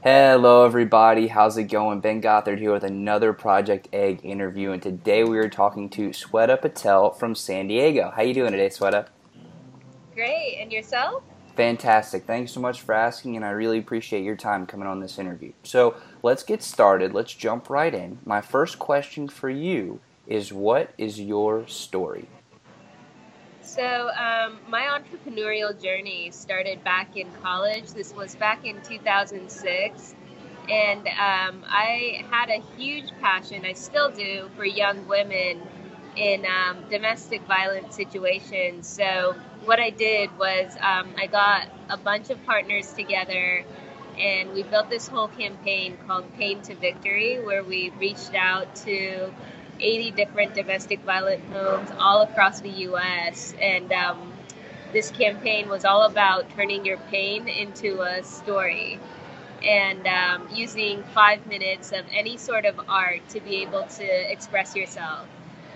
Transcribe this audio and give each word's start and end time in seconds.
Hello, 0.00 0.64
everybody. 0.64 1.26
How's 1.26 1.56
it 1.56 1.64
going? 1.64 1.98
Ben 1.98 2.20
Gothard 2.22 2.60
here 2.60 2.72
with 2.72 2.84
another 2.84 3.32
Project 3.32 3.88
Egg 3.92 4.20
interview, 4.22 4.70
and 4.70 4.80
today 4.80 5.24
we 5.24 5.38
are 5.38 5.48
talking 5.48 5.90
to 5.90 6.10
Sweta 6.10 6.62
Patel 6.62 7.10
from 7.10 7.34
San 7.34 7.66
Diego. 7.66 8.12
How 8.14 8.22
you 8.22 8.32
doing 8.32 8.52
today, 8.52 8.68
Sweta? 8.68 9.08
Great, 10.14 10.58
and 10.60 10.70
yourself? 10.70 11.24
Fantastic. 11.56 12.26
Thanks 12.26 12.52
so 12.52 12.60
much 12.60 12.80
for 12.80 12.94
asking, 12.94 13.34
and 13.34 13.44
I 13.44 13.50
really 13.50 13.80
appreciate 13.80 14.22
your 14.22 14.36
time 14.36 14.66
coming 14.66 14.86
on 14.86 15.00
this 15.00 15.18
interview. 15.18 15.52
So 15.64 15.96
let's 16.22 16.44
get 16.44 16.62
started. 16.62 17.12
Let's 17.12 17.34
jump 17.34 17.68
right 17.68 17.92
in. 17.92 18.20
My 18.24 18.40
first 18.40 18.78
question 18.78 19.26
for 19.26 19.50
you 19.50 19.98
is, 20.28 20.52
what 20.52 20.92
is 20.96 21.20
your 21.20 21.66
story? 21.66 22.28
So, 23.68 24.08
um, 24.08 24.60
my 24.66 24.98
entrepreneurial 24.98 25.78
journey 25.78 26.30
started 26.30 26.82
back 26.84 27.18
in 27.18 27.30
college. 27.42 27.92
This 27.92 28.14
was 28.14 28.34
back 28.34 28.64
in 28.64 28.80
2006. 28.80 30.14
And 30.70 31.06
um, 31.06 31.64
I 31.68 32.24
had 32.30 32.48
a 32.48 32.62
huge 32.78 33.10
passion, 33.20 33.66
I 33.66 33.74
still 33.74 34.10
do, 34.10 34.48
for 34.56 34.64
young 34.64 35.06
women 35.06 35.60
in 36.16 36.46
um, 36.46 36.78
domestic 36.90 37.42
violence 37.42 37.94
situations. 37.94 38.86
So, 38.86 39.34
what 39.66 39.78
I 39.78 39.90
did 39.90 40.36
was 40.38 40.74
um, 40.80 41.12
I 41.18 41.26
got 41.26 41.68
a 41.90 41.98
bunch 41.98 42.30
of 42.30 42.42
partners 42.46 42.94
together 42.94 43.66
and 44.18 44.52
we 44.52 44.62
built 44.62 44.88
this 44.88 45.08
whole 45.08 45.28
campaign 45.28 45.98
called 46.06 46.24
Pain 46.36 46.62
to 46.62 46.74
Victory, 46.74 47.38
where 47.38 47.62
we 47.62 47.90
reached 48.00 48.34
out 48.34 48.74
to 48.76 49.30
80 49.80 50.10
different 50.12 50.54
domestic 50.54 51.00
violent 51.02 51.42
homes 51.52 51.90
all 51.98 52.22
across 52.22 52.60
the 52.60 52.70
U.S. 52.70 53.54
And 53.60 53.92
um, 53.92 54.32
this 54.92 55.10
campaign 55.10 55.68
was 55.68 55.84
all 55.84 56.04
about 56.04 56.50
turning 56.50 56.84
your 56.84 56.98
pain 57.10 57.48
into 57.48 58.02
a 58.02 58.22
story 58.22 59.00
and 59.62 60.06
um, 60.06 60.48
using 60.54 61.02
five 61.14 61.46
minutes 61.46 61.92
of 61.92 62.04
any 62.12 62.36
sort 62.36 62.64
of 62.64 62.78
art 62.88 63.28
to 63.30 63.40
be 63.40 63.62
able 63.62 63.84
to 63.84 64.04
express 64.32 64.76
yourself. 64.76 65.26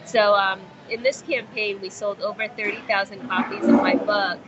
So, 0.04 0.34
um, 0.34 0.60
in 0.90 1.02
this 1.02 1.22
campaign, 1.22 1.80
we 1.80 1.90
sold 1.90 2.20
over 2.20 2.48
30,000 2.48 3.28
copies 3.28 3.64
of 3.64 3.74
my 3.74 3.94
book. 3.94 4.38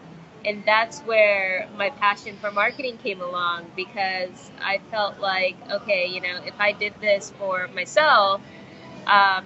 And 0.44 0.62
that's 0.66 1.00
where 1.00 1.68
my 1.76 1.90
passion 1.90 2.36
for 2.38 2.50
marketing 2.50 2.98
came 2.98 3.22
along 3.22 3.72
because 3.74 4.50
I 4.60 4.78
felt 4.90 5.18
like, 5.18 5.56
okay, 5.70 6.06
you 6.06 6.20
know, 6.20 6.38
if 6.44 6.54
I 6.60 6.72
did 6.72 6.94
this 7.00 7.30
for 7.38 7.68
myself, 7.68 8.42
um, 9.06 9.44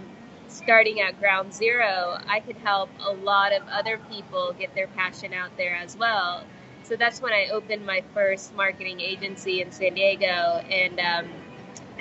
starting 0.48 1.00
at 1.00 1.18
ground 1.20 1.54
zero, 1.54 2.18
I 2.28 2.41
could 2.41 2.56
help 2.56 2.91
a 3.06 3.12
lot 3.12 3.52
of 3.52 3.62
other 3.68 3.98
people 4.10 4.54
get 4.58 4.74
their 4.74 4.88
passion 4.88 5.32
out 5.34 5.56
there 5.56 5.77
as 5.77 5.96
well. 5.96 6.44
So 6.82 6.96
that's 6.96 7.20
when 7.20 7.32
I 7.32 7.48
opened 7.52 7.84
my 7.86 8.02
first 8.14 8.54
marketing 8.54 9.00
agency 9.00 9.60
in 9.60 9.72
San 9.72 9.94
Diego, 9.94 10.62
and 10.70 10.98
um, 11.00 11.26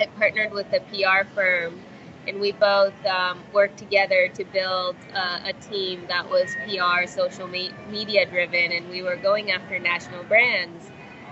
I 0.00 0.06
partnered 0.06 0.52
with 0.52 0.72
a 0.72 0.80
PR 0.80 1.24
firm, 1.34 1.80
and 2.26 2.40
we 2.40 2.52
both 2.52 2.94
um, 3.06 3.38
worked 3.52 3.78
together 3.78 4.28
to 4.34 4.44
build 4.44 4.96
uh, 5.14 5.40
a 5.44 5.52
team 5.54 6.06
that 6.08 6.28
was 6.30 6.56
PR, 6.66 7.06
social 7.06 7.48
me- 7.48 7.72
media 7.90 8.26
driven, 8.26 8.72
and 8.72 8.88
we 8.90 9.02
were 9.02 9.16
going 9.16 9.50
after 9.50 9.78
national 9.78 10.24
brands. 10.24 10.90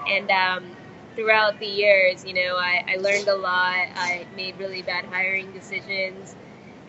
And 0.08 0.30
um, 0.30 0.64
throughout 1.16 1.58
the 1.60 1.66
years, 1.66 2.24
you 2.26 2.34
know, 2.34 2.56
I, 2.56 2.84
I 2.88 2.96
learned 2.96 3.28
a 3.28 3.36
lot. 3.36 3.88
I 3.96 4.26
made 4.36 4.58
really 4.58 4.82
bad 4.82 5.06
hiring 5.06 5.52
decisions 5.52 6.36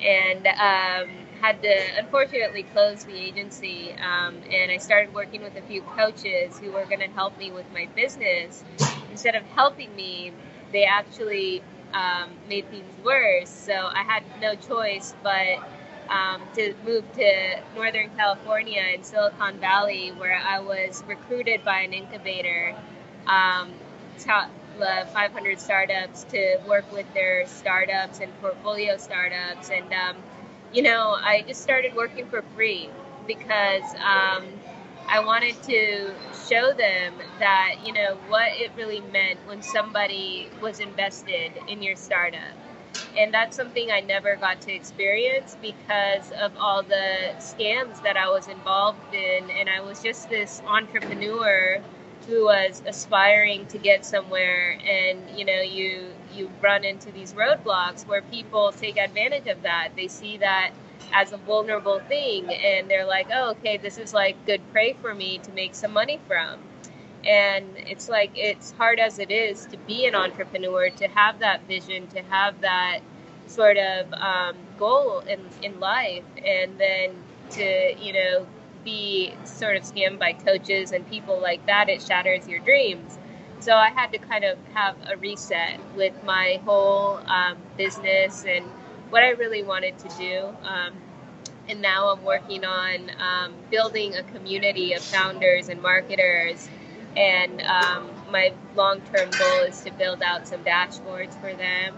and 0.02 0.48
um, 0.48 1.10
had 1.42 1.62
to 1.64 2.00
unfortunately 2.00 2.64
close 2.64 3.06
the 3.06 3.18
agency. 3.18 3.94
Um, 3.94 4.36
and 4.52 4.72
I 4.72 4.78
started 4.78 5.14
working 5.14 5.44
with 5.44 5.56
a 5.58 5.62
few 5.64 5.82
coaches 5.82 6.60
who 6.60 6.72
were 6.72 6.86
going 6.86 7.00
to 7.00 7.08
help 7.10 7.38
me 7.38 7.52
with 7.52 7.66
my 7.74 7.88
business. 7.96 8.64
Instead 9.12 9.36
of 9.36 9.44
helping 9.56 9.96
me, 9.96 10.34
they 10.72 10.86
actually 10.86 11.64
um, 11.94 12.32
made 12.50 12.70
things 12.70 12.86
worse. 13.04 13.50
So 13.50 13.74
I 13.74 14.04
had 14.04 14.24
no 14.42 14.56
choice 14.56 15.16
but 15.24 15.60
um, 16.10 16.42
to 16.56 16.76
move 16.86 17.12
to 17.14 17.60
Northern 17.76 18.10
California 18.18 18.84
in 18.94 19.04
Silicon 19.04 19.60
Valley, 19.60 20.10
where 20.18 20.38
I 20.38 20.60
was 20.60 21.04
recruited 21.08 21.64
by 21.66 21.82
an 21.82 21.94
incubator. 21.94 22.76
Um, 24.82 25.08
500 25.08 25.60
startups 25.60 26.24
to 26.26 26.60
work 26.68 26.92
with 26.94 27.12
their 27.14 27.48
startups 27.48 28.20
and 28.20 28.32
portfolio 28.42 28.98
startups. 28.98 29.72
And, 29.72 29.92
um, 29.92 30.18
you 30.72 30.84
know, 30.84 31.18
I 31.20 31.44
just 31.48 31.62
started 31.62 31.96
working 31.96 32.28
for 32.28 32.44
free 32.56 32.90
because 33.26 33.84
um, 33.96 34.46
I 35.10 35.24
wanted 35.26 35.62
to 35.64 36.14
show 36.48 36.74
them 36.74 37.14
that, 37.40 37.76
you 37.84 37.94
know, 37.94 38.18
what 38.28 38.52
it 38.54 38.72
really 38.78 39.02
meant 39.02 39.40
when 39.48 39.64
somebody 39.64 40.50
was 40.62 40.80
invested 40.80 41.54
in 41.68 41.82
your 41.82 41.96
startup. 41.96 42.54
And 43.18 43.34
that's 43.34 43.58
something 43.58 43.90
I 43.92 44.02
never 44.02 44.36
got 44.36 44.62
to 44.62 44.72
experience 44.72 45.58
because 45.60 46.32
of 46.40 46.52
all 46.60 46.84
the 46.84 47.34
scams 47.40 48.02
that 48.04 48.16
I 48.16 48.30
was 48.30 48.48
involved 48.48 49.14
in. 49.14 49.50
And 49.50 49.70
I 49.70 49.82
was 49.82 50.04
just 50.04 50.30
this 50.30 50.62
entrepreneur 50.68 51.82
who 52.28 52.46
was 52.46 52.82
aspiring 52.86 53.66
to 53.68 53.78
get 53.78 54.06
somewhere 54.06 54.78
and 54.86 55.20
you 55.38 55.46
know 55.46 55.62
you 55.62 56.10
you 56.34 56.52
run 56.62 56.84
into 56.84 57.12
these 57.12 57.34
roadblocks 57.34 58.06
where 58.06 58.22
people 58.24 58.72
take 58.72 58.98
advantage 58.98 59.48
of 59.48 59.64
that. 59.64 59.90
They 59.96 60.08
see 60.08 60.38
that 60.38 60.72
as 61.14 61.32
a 61.32 61.38
vulnerable 61.38 62.00
thing 62.00 62.54
and 62.54 62.90
they're 62.90 63.06
like 63.06 63.28
oh 63.34 63.52
okay 63.52 63.78
this 63.78 63.98
is 63.98 64.14
like 64.14 64.36
good 64.46 64.62
prey 64.74 64.94
for 65.02 65.16
me 65.16 65.38
to 65.40 65.52
make 65.54 65.74
some 65.76 65.94
money 65.94 66.20
from. 66.28 66.60
And 67.26 67.66
it's 67.76 68.10
like 68.10 68.32
it's 68.36 68.72
hard 68.74 69.00
as 69.00 69.20
it 69.20 69.32
is 69.32 69.66
to 69.68 69.78
be 69.78 70.06
an 70.06 70.16
entrepreneur 70.16 70.90
to 70.92 71.08
have 71.10 71.40
that 71.40 71.66
vision 71.68 72.08
to 72.08 72.22
have 72.24 72.62
that 72.62 73.00
sort 73.48 73.78
of 73.78 74.14
um, 74.14 74.56
goal 74.78 75.20
in, 75.22 75.40
in 75.64 75.80
life 75.80 76.24
and 76.46 76.78
then 76.78 77.12
to 77.52 77.96
you 78.00 78.14
know 78.14 78.46
be 78.88 79.34
sort 79.44 79.76
of 79.76 79.84
scammed 79.84 80.18
by 80.18 80.32
coaches 80.32 80.94
and 80.94 81.06
people 81.10 81.42
like 81.42 81.66
that, 81.66 81.90
it 81.90 82.02
shatters 82.02 82.48
your 82.48 82.60
dreams. 82.60 83.20
So 83.60 83.76
I 83.76 83.90
had 83.90 84.14
to 84.14 84.18
kind 84.18 84.46
of 84.46 84.58
have 84.74 84.96
a 85.10 85.18
reset 85.18 85.82
with 85.98 86.14
my 86.24 86.62
whole 86.64 87.20
um, 87.28 87.58
business 87.76 88.46
and 88.48 88.66
what 89.10 89.24
I 89.24 89.32
really 89.32 89.62
wanted 89.62 89.98
to 90.00 90.10
do. 90.18 90.56
Um, 90.64 90.94
and 91.68 91.82
now 91.82 92.14
I'm 92.14 92.24
working 92.24 92.64
on 92.64 93.12
um, 93.20 93.54
building 93.70 94.16
a 94.16 94.24
community 94.24 94.94
of 94.94 95.02
founders 95.02 95.68
and 95.68 95.82
marketers. 95.82 96.70
And 97.18 97.62
um, 97.64 98.10
my 98.32 98.54
long 98.78 99.02
term 99.14 99.30
goal 99.32 99.64
is 99.68 99.82
to 99.82 99.92
build 99.92 100.22
out 100.22 100.48
some 100.48 100.64
dashboards 100.64 101.34
for 101.42 101.54
them 101.54 101.94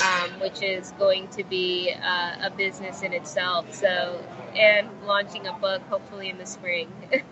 um, 0.00 0.40
which 0.40 0.62
is 0.62 0.92
going 0.98 1.28
to 1.28 1.44
be 1.44 1.94
uh, 2.02 2.36
a 2.46 2.50
business 2.50 3.02
in 3.02 3.12
itself. 3.12 3.72
So, 3.74 4.22
and 4.54 4.88
launching 5.06 5.46
a 5.46 5.52
book 5.52 5.82
hopefully 5.88 6.28
in 6.28 6.38
the 6.38 6.46
spring. 6.46 6.92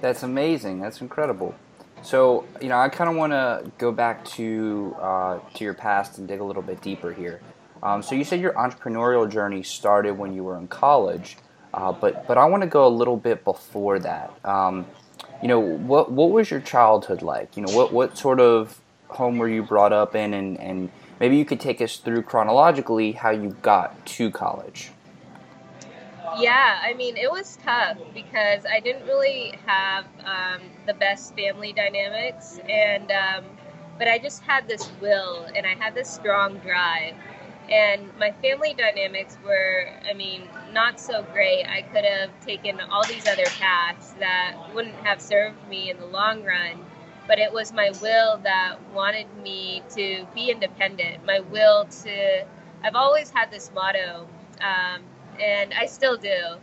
That's 0.00 0.22
amazing. 0.22 0.80
That's 0.80 1.00
incredible. 1.00 1.54
So, 2.02 2.44
you 2.60 2.68
know, 2.68 2.78
I 2.78 2.88
kind 2.88 3.08
of 3.08 3.14
want 3.14 3.32
to 3.32 3.70
go 3.78 3.92
back 3.92 4.24
to 4.30 4.96
uh, 5.00 5.38
to 5.54 5.64
your 5.64 5.74
past 5.74 6.18
and 6.18 6.26
dig 6.26 6.40
a 6.40 6.44
little 6.44 6.62
bit 6.62 6.80
deeper 6.80 7.12
here. 7.12 7.40
Um, 7.82 8.02
so, 8.02 8.14
you 8.14 8.24
said 8.24 8.40
your 8.40 8.52
entrepreneurial 8.54 9.30
journey 9.30 9.62
started 9.62 10.18
when 10.18 10.34
you 10.34 10.42
were 10.42 10.58
in 10.58 10.66
college, 10.66 11.36
uh, 11.72 11.92
but 11.92 12.26
but 12.26 12.36
I 12.36 12.44
want 12.46 12.62
to 12.62 12.68
go 12.68 12.86
a 12.86 12.90
little 12.90 13.16
bit 13.16 13.44
before 13.44 14.00
that. 14.00 14.32
Um, 14.44 14.86
you 15.40 15.48
know, 15.48 15.60
what 15.60 16.10
what 16.10 16.30
was 16.30 16.50
your 16.50 16.60
childhood 16.60 17.22
like? 17.22 17.56
You 17.56 17.64
know, 17.64 17.72
what 17.72 17.92
what 17.92 18.18
sort 18.18 18.40
of 18.40 18.80
home 19.08 19.38
were 19.38 19.48
you 19.48 19.62
brought 19.62 19.92
up 19.92 20.14
in, 20.16 20.34
and 20.34 20.58
and 20.58 20.90
maybe 21.22 21.36
you 21.36 21.44
could 21.44 21.60
take 21.60 21.80
us 21.80 21.98
through 21.98 22.20
chronologically 22.20 23.12
how 23.12 23.30
you 23.30 23.56
got 23.62 24.04
to 24.04 24.28
college. 24.28 24.90
Yeah, 26.36 26.80
I 26.82 26.94
mean, 26.94 27.16
it 27.16 27.30
was 27.30 27.58
tough 27.62 27.96
because 28.12 28.64
I 28.66 28.80
didn't 28.80 29.06
really 29.06 29.54
have 29.64 30.04
um, 30.24 30.62
the 30.84 30.94
best 30.94 31.36
family 31.36 31.72
dynamics, 31.72 32.58
and 32.68 33.12
um, 33.12 33.44
but 33.98 34.08
I 34.08 34.18
just 34.18 34.42
had 34.42 34.66
this 34.66 34.90
will 35.00 35.46
and 35.54 35.64
I 35.64 35.74
had 35.74 35.94
this 35.94 36.10
strong 36.10 36.56
drive. 36.58 37.14
And 37.70 38.10
my 38.18 38.32
family 38.32 38.74
dynamics 38.74 39.38
were, 39.44 39.88
I 40.10 40.14
mean, 40.14 40.42
not 40.72 40.98
so 40.98 41.22
great. 41.32 41.64
I 41.64 41.82
could 41.82 42.04
have 42.04 42.30
taken 42.44 42.80
all 42.80 43.06
these 43.06 43.26
other 43.28 43.46
paths 43.60 44.10
that 44.18 44.56
wouldn't 44.74 44.96
have 45.06 45.20
served 45.20 45.56
me 45.68 45.88
in 45.90 45.98
the 45.98 46.06
long 46.06 46.42
run 46.42 46.84
but 47.32 47.38
it 47.38 47.50
was 47.50 47.72
my 47.72 47.90
will 48.02 48.36
that 48.44 48.76
wanted 48.92 49.26
me 49.42 49.82
to 49.88 50.26
be 50.34 50.50
independent. 50.50 51.24
My 51.24 51.40
will 51.40 51.86
to, 52.04 52.44
I've 52.84 52.94
always 52.94 53.30
had 53.30 53.50
this 53.50 53.70
motto, 53.74 54.28
um, 54.60 55.00
and 55.40 55.72
I 55.72 55.86
still 55.86 56.18
do. 56.18 56.58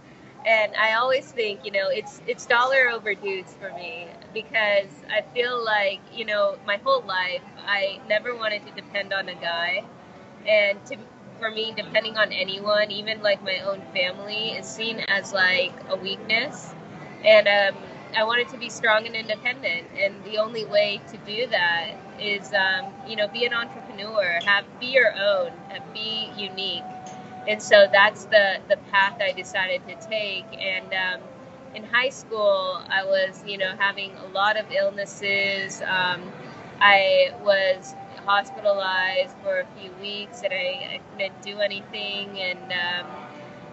And 0.45 0.75
I 0.75 0.93
always 0.93 1.25
think, 1.31 1.65
you 1.65 1.71
know, 1.71 1.89
it's 1.89 2.21
it's 2.27 2.45
dollar 2.45 2.87
over 2.93 3.15
dudes 3.15 3.55
for 3.59 3.71
me 3.73 4.09
because 4.31 4.91
I 5.09 5.23
feel 5.33 5.65
like, 5.65 6.01
you 6.13 6.25
know, 6.25 6.59
my 6.67 6.77
whole 6.77 7.01
life 7.01 7.41
I 7.65 7.99
never 8.07 8.35
wanted 8.35 8.67
to 8.67 8.71
depend 8.73 9.11
on 9.11 9.27
a 9.27 9.35
guy, 9.35 9.83
and 10.47 10.85
to 10.85 10.97
for 11.39 11.49
me, 11.49 11.73
depending 11.75 12.15
on 12.17 12.31
anyone, 12.31 12.91
even 12.91 13.23
like 13.23 13.41
my 13.43 13.59
own 13.61 13.81
family, 13.95 14.51
is 14.51 14.67
seen 14.67 14.99
as 15.07 15.33
like 15.33 15.73
a 15.89 15.95
weakness. 15.95 16.75
And 17.25 17.47
um, 17.47 17.81
I 18.15 18.23
wanted 18.23 18.49
to 18.49 18.57
be 18.57 18.69
strong 18.69 19.05
and 19.05 19.15
independent, 19.15 19.87
and 19.97 20.23
the 20.25 20.37
only 20.39 20.65
way 20.65 21.01
to 21.11 21.17
do 21.19 21.47
that 21.47 21.91
is, 22.19 22.53
um, 22.53 22.93
you 23.07 23.15
know, 23.15 23.27
be 23.27 23.45
an 23.45 23.53
entrepreneur, 23.53 24.39
have 24.45 24.65
be 24.79 24.87
your 24.87 25.13
own, 25.15 25.51
be 25.93 26.29
unique, 26.37 26.83
and 27.47 27.61
so 27.61 27.87
that's 27.91 28.25
the 28.25 28.59
the 28.69 28.77
path 28.91 29.19
I 29.21 29.31
decided 29.33 29.81
to 29.87 29.95
take. 30.09 30.45
And 30.59 30.93
um, 30.93 31.21
in 31.75 31.83
high 31.83 32.09
school, 32.09 32.81
I 32.89 33.05
was, 33.05 33.43
you 33.45 33.57
know, 33.57 33.73
having 33.77 34.11
a 34.17 34.27
lot 34.27 34.57
of 34.57 34.65
illnesses. 34.71 35.81
Um, 35.81 36.21
I 36.81 37.31
was 37.43 37.95
hospitalized 38.25 39.35
for 39.43 39.59
a 39.61 39.65
few 39.79 39.91
weeks, 40.01 40.43
and 40.43 40.53
I, 40.53 40.95
I 40.95 41.01
couldn't 41.11 41.41
do 41.41 41.59
anything, 41.59 42.39
and 42.39 42.59
um, 42.73 43.07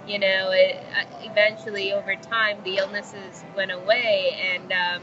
you 0.07 0.19
know, 0.19 0.51
it, 0.53 0.83
uh, 0.97 1.05
eventually 1.23 1.93
over 1.93 2.15
time 2.17 2.59
the 2.65 2.77
illnesses 2.79 3.45
went 3.57 3.73
away, 3.73 4.37
and 4.55 4.73
um, 4.73 5.03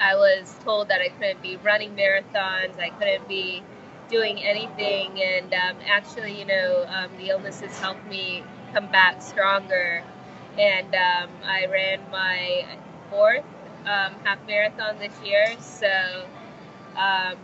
I 0.00 0.16
was 0.16 0.54
told 0.64 0.88
that 0.88 1.00
I 1.00 1.08
couldn't 1.08 1.42
be 1.42 1.56
running 1.56 1.96
marathons, 1.96 2.78
I 2.80 2.90
couldn't 2.98 3.28
be 3.28 3.62
doing 4.10 4.42
anything, 4.42 5.20
and 5.22 5.52
um, 5.54 5.76
actually, 5.88 6.38
you 6.38 6.46
know, 6.46 6.86
um, 6.88 7.10
the 7.18 7.30
illnesses 7.30 7.78
helped 7.80 8.06
me 8.08 8.42
come 8.74 8.88
back 8.88 9.22
stronger, 9.22 10.02
and 10.58 10.94
um, 10.94 11.30
I 11.44 11.66
ran 11.66 12.00
my 12.10 12.66
fourth 13.10 13.44
um, 13.86 14.14
half 14.24 14.38
marathon 14.46 14.98
this 14.98 15.14
year, 15.24 15.46
so 15.60 16.26
um, 16.96 17.36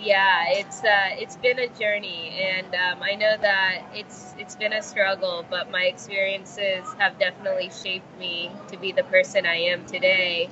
yeah, 0.00 0.44
it's 0.48 0.82
uh, 0.84 1.10
it's 1.12 1.36
been 1.36 1.58
a 1.58 1.68
journey, 1.68 2.30
and 2.40 2.74
um, 2.74 3.02
I 3.02 3.14
know 3.14 3.36
that 3.40 3.82
it's 3.94 4.34
it's 4.38 4.56
been 4.56 4.72
a 4.72 4.82
struggle, 4.82 5.44
but 5.50 5.70
my 5.70 5.84
experiences 5.84 6.86
have 6.98 7.18
definitely 7.18 7.70
shaped 7.70 8.18
me 8.18 8.50
to 8.68 8.76
be 8.78 8.92
the 8.92 9.04
person 9.04 9.46
I 9.46 9.56
am 9.56 9.84
today. 9.86 10.50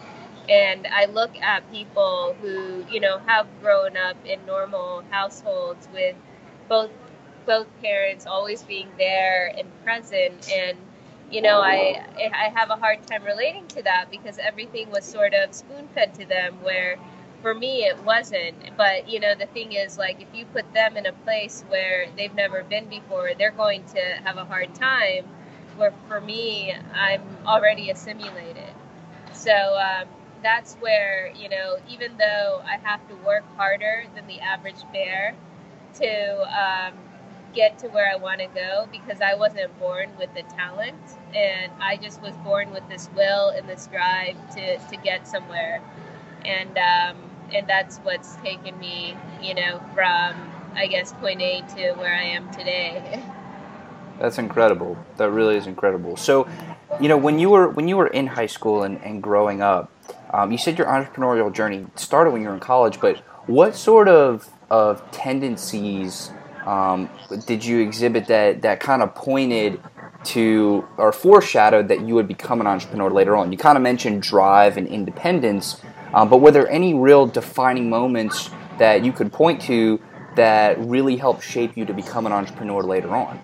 And 0.49 0.87
I 0.87 1.07
look 1.07 1.37
at 1.43 1.71
people 1.73 2.37
who 2.41 2.85
you 2.91 3.01
know 3.01 3.19
have 3.27 3.47
grown 3.63 3.97
up 3.97 4.17
in 4.27 4.45
normal 4.47 5.05
households 5.11 5.89
with 5.93 6.17
both 6.69 6.91
both 7.47 7.67
parents 7.83 8.27
always 8.27 8.63
being 8.63 8.89
there 8.99 9.53
and 9.57 9.69
present, 9.85 10.51
and 10.53 10.79
you 11.31 11.43
know 11.43 11.61
I 11.61 12.05
I 12.19 12.53
have 12.55 12.71
a 12.71 12.77
hard 12.77 13.07
time 13.07 13.25
relating 13.25 13.67
to 13.69 13.83
that 13.83 14.07
because 14.11 14.39
everything 14.39 14.91
was 14.91 15.05
sort 15.05 15.35
of 15.35 15.55
spoon 15.55 15.89
fed 15.95 16.15
to 16.15 16.27
them 16.27 16.55
where 16.63 16.99
for 17.43 17.55
me 17.55 17.85
it 17.85 18.03
wasn't. 18.05 18.57
But 18.77 19.09
you 19.09 19.21
know 19.21 19.35
the 19.35 19.47
thing 19.47 19.73
is 19.73 19.99
like 19.99 20.21
if 20.21 20.29
you 20.35 20.47
put 20.47 20.73
them 20.75 20.97
in 20.97 21.07
a 21.07 21.13
place 21.13 21.65
where 21.69 22.09
they've 22.17 22.35
never 22.35 22.63
been 22.65 22.89
before 22.89 23.31
they're 23.39 23.51
going 23.53 23.85
to 23.87 24.01
have 24.25 24.37
a 24.37 24.45
hard 24.45 24.75
time. 24.75 25.27
Where 25.77 25.93
for 26.09 26.21
me 26.21 26.75
i'm 26.95 27.23
already 27.47 27.91
assimilated. 27.91 28.75
So 29.33 29.53
um, 29.79 30.09
that's 30.43 30.75
where 30.77 31.33
you 31.37 31.49
know 31.49 31.77
even 31.89 32.17
though 32.19 32.63
i 32.67 32.77
have 32.83 33.07
to 33.09 33.15
work 33.27 33.45
harder 33.57 34.05
than 34.15 34.27
the 34.27 34.41
average 34.41 34.83
bear 34.93 35.35
to 35.95 36.41
um, 36.61 36.95
get 37.55 37.79
to 37.79 37.89
where 37.89 38.11
i 38.13 38.17
want 38.17 38.41
to 38.41 38.47
go 38.49 38.87
because 38.93 39.21
i 39.21 39.35
wasn't 39.35 39.79
born 39.81 40.11
with 40.19 40.33
the 40.35 40.43
talent 40.57 40.97
and 41.35 41.73
i 41.81 41.97
just 41.97 42.21
was 42.23 42.35
born 42.45 42.71
with 42.71 42.87
this 42.89 43.09
will 43.17 43.51
and 43.51 43.69
this 43.69 43.87
drive 43.89 44.37
to, 44.55 44.79
to 44.79 44.97
get 45.03 45.27
somewhere 45.27 45.83
and 46.47 46.79
um, 46.79 47.17
and 47.55 47.69
that's 47.69 47.99
what's 47.99 48.37
taken 48.37 48.79
me, 48.79 49.17
you 49.43 49.55
know, 49.55 49.81
from 49.95 50.35
I 50.75 50.87
guess 50.87 51.13
point 51.15 51.41
A 51.43 51.63
to 51.77 51.93
where 51.95 52.15
I 52.15 52.23
am 52.23 52.51
today. 52.53 53.23
That's 54.19 54.39
incredible. 54.39 54.97
That 55.19 55.31
really 55.31 55.57
is 55.57 55.67
incredible. 55.67 56.17
So, 56.17 56.49
you 57.01 57.09
know, 57.09 57.17
when 57.17 57.39
you 57.39 57.51
were 57.51 57.69
when 57.69 57.89
you 57.89 57.97
were 57.97 58.07
in 58.07 58.27
high 58.27 58.47
school 58.47 58.83
and, 58.83 59.03
and 59.03 59.23
growing 59.23 59.61
up, 59.61 59.91
um, 60.33 60.53
you 60.53 60.59
said 60.59 60.79
your 60.79 60.87
entrepreneurial 60.87 61.53
journey 61.53 61.87
started 61.97 62.31
when 62.31 62.43
you 62.43 62.49
were 62.49 62.55
in 62.55 62.61
college. 62.61 63.01
But 63.01 63.19
what 63.47 63.77
sort 63.77 64.09
of 64.09 64.49
of 64.71 65.09
tendencies 65.11 66.31
um, 66.67 67.09
did 67.47 67.65
you 67.65 67.81
exhibit 67.81 68.27
that 68.27 68.63
that 68.63 68.81
kind 68.81 69.03
of 69.03 69.15
pointed 69.15 69.81
to 70.25 70.87
or 70.97 71.13
foreshadowed 71.13 71.89
that 71.89 72.01
you 72.01 72.15
would 72.15 72.27
become 72.27 72.61
an 72.61 72.67
entrepreneur 72.67 73.11
later 73.11 73.37
on? 73.37 73.53
You 73.53 73.59
kind 73.59 73.77
of 73.77 73.83
mentioned 73.83 74.23
drive 74.23 74.77
and 74.77 74.87
independence. 74.89 75.81
Um, 76.17 76.31
but 76.31 76.39
were 76.39 76.51
there 76.51 76.69
any 76.71 76.95
real 76.95 77.27
defining 77.27 77.91
moments 77.91 78.49
that 78.79 79.05
you 79.05 79.13
could 79.13 79.31
point 79.31 79.61
to 79.63 80.01
that 80.35 80.79
really 80.81 81.17
helped 81.17 81.45
shape 81.45 81.77
you 81.77 81.85
to 81.85 81.93
become 81.93 82.25
an 82.25 82.33
entrepreneur 82.33 82.83
later 82.83 83.15
on? 83.15 83.39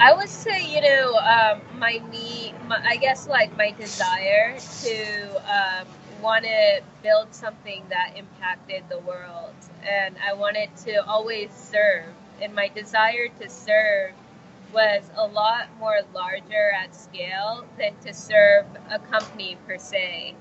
I 0.00 0.12
would 0.14 0.28
say, 0.28 0.66
you 0.66 0.80
know, 0.80 1.14
um, 1.14 1.60
my 1.78 2.02
need, 2.10 2.54
my, 2.66 2.84
I 2.84 2.96
guess, 2.96 3.28
like 3.28 3.56
my 3.56 3.70
desire 3.70 4.58
to 4.82 5.36
um, 5.46 5.86
want 6.20 6.44
to 6.44 6.80
build 7.04 7.32
something 7.32 7.84
that 7.88 8.14
impacted 8.16 8.82
the 8.88 8.98
world. 8.98 9.54
And 9.84 10.16
I 10.18 10.32
wanted 10.32 10.76
to 10.86 11.06
always 11.06 11.52
serve. 11.52 12.06
And 12.42 12.52
my 12.52 12.66
desire 12.66 13.28
to 13.40 13.48
serve 13.48 14.10
was 14.72 15.08
a 15.14 15.26
lot 15.28 15.68
more 15.78 16.00
larger 16.12 16.72
at 16.72 16.96
scale 16.96 17.64
than 17.78 17.94
to 18.06 18.12
serve 18.12 18.66
a 18.90 18.98
company 18.98 19.56
per 19.68 19.78
se 19.78 20.34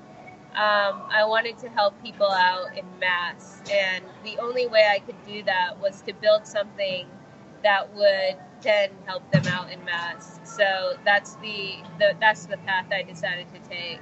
um, 0.57 1.03
I 1.11 1.23
wanted 1.23 1.59
to 1.59 1.69
help 1.69 2.01
people 2.01 2.31
out 2.31 2.75
in 2.75 2.83
mass, 2.99 3.61
and 3.71 4.03
the 4.23 4.39
only 4.39 4.65
way 4.65 4.87
I 4.91 4.97
could 4.97 5.15
do 5.23 5.43
that 5.43 5.79
was 5.79 6.01
to 6.01 6.13
build 6.13 6.47
something 6.47 7.05
that 7.63 7.93
would 7.93 8.37
then 8.63 8.89
help 9.05 9.31
them 9.31 9.45
out 9.47 9.71
in 9.71 9.85
mass. 9.85 10.39
So 10.43 10.97
that's 11.05 11.35
the, 11.35 11.75
the 11.99 12.15
that's 12.19 12.47
the 12.47 12.57
path 12.57 12.87
I 12.91 13.03
decided 13.03 13.45
to 13.53 13.59
take. 13.69 13.99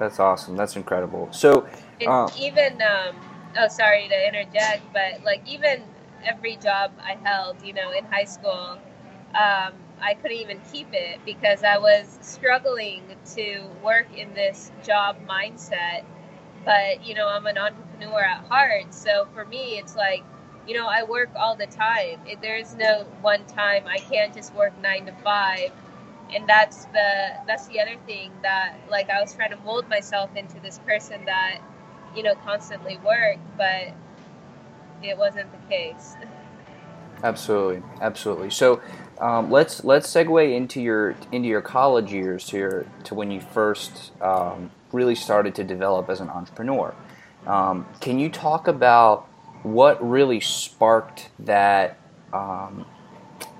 That's 0.00 0.18
awesome. 0.18 0.56
That's 0.56 0.74
incredible. 0.74 1.28
So 1.30 1.68
uh, 2.04 2.28
even 2.36 2.82
um, 2.82 3.14
oh, 3.56 3.68
sorry 3.68 4.08
to 4.08 4.26
interject, 4.26 4.82
but 4.92 5.22
like 5.24 5.42
even 5.46 5.80
every 6.24 6.56
job 6.56 6.90
I 7.00 7.16
held, 7.22 7.62
you 7.64 7.72
know, 7.72 7.92
in 7.92 8.04
high 8.06 8.24
school. 8.24 8.78
Um, 9.34 9.74
I 10.00 10.14
couldn't 10.14 10.36
even 10.36 10.60
keep 10.72 10.88
it 10.92 11.20
because 11.24 11.64
I 11.64 11.78
was 11.78 12.18
struggling 12.20 13.02
to 13.34 13.66
work 13.82 14.06
in 14.16 14.34
this 14.34 14.70
job 14.84 15.16
mindset. 15.28 16.04
But, 16.64 17.06
you 17.06 17.14
know, 17.14 17.28
I'm 17.28 17.46
an 17.46 17.58
entrepreneur 17.58 18.20
at 18.20 18.44
heart. 18.46 18.92
So 18.92 19.26
for 19.32 19.44
me, 19.44 19.78
it's 19.78 19.96
like, 19.96 20.24
you 20.66 20.74
know, 20.74 20.86
I 20.86 21.04
work 21.04 21.30
all 21.36 21.54
the 21.56 21.66
time. 21.66 22.20
There's 22.42 22.74
no 22.74 23.04
one 23.20 23.46
time 23.46 23.86
I 23.86 23.98
can't 23.98 24.34
just 24.34 24.54
work 24.54 24.72
nine 24.82 25.06
to 25.06 25.12
five. 25.22 25.70
And 26.34 26.48
that's 26.48 26.86
the 26.86 27.34
that's 27.46 27.68
the 27.68 27.80
other 27.80 27.94
thing 28.04 28.32
that 28.42 28.74
like 28.90 29.10
I 29.10 29.20
was 29.20 29.32
trying 29.32 29.50
to 29.50 29.56
mold 29.58 29.88
myself 29.88 30.34
into 30.34 30.58
this 30.58 30.80
person 30.80 31.24
that, 31.26 31.60
you 32.16 32.24
know, 32.24 32.34
constantly 32.44 32.98
worked, 33.04 33.56
but 33.56 33.94
it 35.02 35.16
wasn't 35.16 35.52
the 35.52 35.68
case. 35.68 36.16
Absolutely, 37.22 37.82
absolutely. 38.02 38.50
So 38.50 38.80
um, 39.20 39.50
let's 39.50 39.84
let's 39.84 40.08
segue 40.08 40.54
into 40.54 40.80
your 40.80 41.14
into 41.32 41.48
your 41.48 41.62
college 41.62 42.12
years 42.12 42.44
to 42.46 42.56
your 42.56 42.86
to 43.04 43.14
when 43.14 43.30
you 43.30 43.40
first 43.40 44.12
um, 44.20 44.70
really 44.92 45.14
started 45.14 45.54
to 45.54 45.64
develop 45.64 46.08
as 46.08 46.20
an 46.20 46.28
entrepreneur. 46.28 46.94
Um, 47.46 47.86
can 48.00 48.18
you 48.18 48.28
talk 48.28 48.68
about 48.68 49.28
what 49.62 50.06
really 50.06 50.40
sparked 50.40 51.28
that 51.38 51.98
um, 52.32 52.84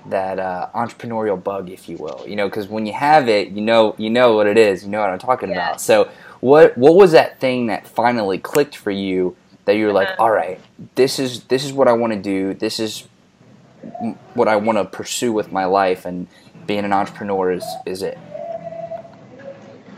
that 0.05 0.39
uh, 0.39 0.69
entrepreneurial 0.75 1.41
bug, 1.41 1.69
if 1.69 1.89
you 1.89 1.97
will? 1.97 2.23
You 2.27 2.35
know, 2.35 2.47
because 2.47 2.67
when 2.67 2.85
you 2.85 2.93
have 2.93 3.27
it, 3.27 3.49
you 3.49 3.61
know 3.61 3.95
you 3.97 4.09
know 4.09 4.35
what 4.35 4.47
it 4.47 4.57
is. 4.57 4.83
You 4.83 4.89
know 4.89 4.99
what 4.99 5.09
I'm 5.09 5.19
talking 5.19 5.49
yeah. 5.49 5.55
about. 5.55 5.81
So 5.81 6.09
what 6.39 6.77
what 6.77 6.95
was 6.95 7.13
that 7.13 7.39
thing 7.39 7.67
that 7.67 7.87
finally 7.87 8.37
clicked 8.37 8.75
for 8.75 8.91
you? 8.91 9.35
That 9.65 9.75
you're 9.75 9.91
like, 9.91 10.07
uh-huh. 10.09 10.23
all 10.23 10.31
right, 10.31 10.61
this 10.95 11.19
is 11.19 11.43
this 11.45 11.65
is 11.65 11.73
what 11.73 11.87
I 11.87 11.93
want 11.93 12.13
to 12.13 12.19
do. 12.19 12.53
This 12.53 12.79
is 12.79 13.05
what 14.33 14.47
I 14.47 14.55
want 14.55 14.77
to 14.77 14.85
pursue 14.85 15.33
with 15.33 15.51
my 15.51 15.65
life, 15.65 16.05
and 16.05 16.27
being 16.65 16.85
an 16.85 16.93
entrepreneur 16.93 17.51
is 17.51 17.65
is 17.85 18.01
it. 18.01 18.17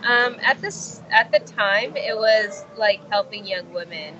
Um, 0.03 0.37
at 0.41 0.61
this 0.61 1.01
at 1.11 1.31
the 1.31 1.39
time, 1.39 1.95
it 1.95 2.15
was 2.15 2.65
like 2.77 3.07
helping 3.09 3.45
young 3.45 3.71
women, 3.73 4.15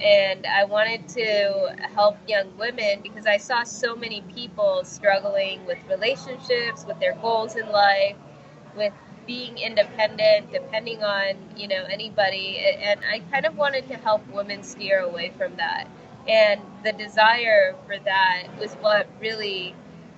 and 0.00 0.46
I 0.46 0.64
wanted 0.64 1.08
to 1.10 1.76
help 1.94 2.16
young 2.26 2.56
women 2.58 3.00
because 3.02 3.26
I 3.26 3.36
saw 3.36 3.62
so 3.62 3.94
many 3.94 4.22
people 4.34 4.84
struggling 4.84 5.64
with 5.66 5.78
relationships, 5.88 6.84
with 6.86 6.98
their 6.98 7.14
goals 7.14 7.56
in 7.56 7.70
life, 7.70 8.16
with 8.76 8.92
being 9.26 9.58
independent, 9.58 10.52
depending 10.52 11.02
on 11.02 11.36
you 11.56 11.68
know 11.68 11.84
anybody, 11.88 12.58
and 12.58 13.00
I 13.08 13.20
kind 13.30 13.46
of 13.46 13.56
wanted 13.56 13.88
to 13.88 13.96
help 13.96 14.26
women 14.28 14.62
steer 14.62 15.00
away 15.00 15.32
from 15.38 15.56
that. 15.56 15.86
And 16.28 16.62
the 16.84 16.92
desire 16.92 17.76
for 17.86 17.98
that 18.00 18.48
was 18.60 18.74
what 18.76 19.08
really 19.20 19.74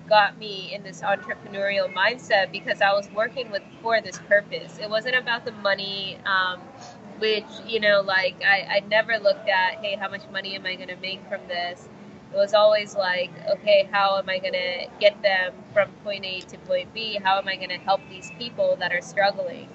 got 0.08 0.38
me 0.38 0.72
in 0.74 0.84
this 0.84 1.02
entrepreneurial 1.02 1.92
mindset 1.92 2.52
because 2.52 2.82
I 2.82 2.92
was 2.92 3.10
working 3.12 3.50
with 3.50 3.62
for 3.82 4.00
this 4.02 4.20
purpose. 4.28 4.78
It 4.82 4.90
wasn't 4.90 5.16
about 5.16 5.44
the 5.46 5.52
money, 5.52 6.18
um, 6.26 6.60
which 7.18 7.46
you 7.66 7.80
know, 7.80 8.02
like 8.02 8.36
I, 8.44 8.78
I 8.78 8.80
never 8.88 9.18
looked 9.18 9.48
at, 9.48 9.76
hey, 9.82 9.96
how 9.96 10.08
much 10.10 10.22
money 10.32 10.56
am 10.56 10.66
I 10.66 10.76
going 10.76 10.88
to 10.90 10.96
make 10.96 11.20
from 11.28 11.40
this? 11.48 11.88
It 12.32 12.36
was 12.36 12.54
always 12.54 12.96
like, 12.96 13.32
okay, 13.50 13.88
how 13.92 14.18
am 14.18 14.28
I 14.28 14.38
going 14.40 14.54
to 14.54 14.88
get 15.00 15.22
them 15.22 15.54
from 15.72 15.90
point 16.04 16.26
A 16.26 16.40
to 16.42 16.58
point 16.60 16.94
B? 16.94 17.18
How 17.22 17.38
am 17.38 17.48
I 17.48 17.56
going 17.56 17.70
to 17.70 17.78
help 17.78 18.02
these 18.10 18.32
people 18.38 18.76
that 18.80 18.92
are 18.92 19.02
struggling? 19.02 19.68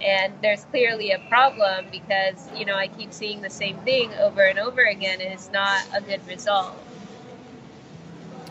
And 0.00 0.32
there's 0.42 0.64
clearly 0.66 1.12
a 1.12 1.18
problem 1.28 1.86
because 1.90 2.48
you 2.54 2.64
know 2.64 2.74
I 2.74 2.88
keep 2.88 3.12
seeing 3.12 3.40
the 3.40 3.50
same 3.50 3.76
thing 3.78 4.12
over 4.14 4.42
and 4.42 4.58
over 4.58 4.82
again, 4.82 5.20
and 5.20 5.32
it's 5.32 5.50
not 5.50 5.84
a 5.94 6.00
good 6.00 6.26
result. 6.26 6.76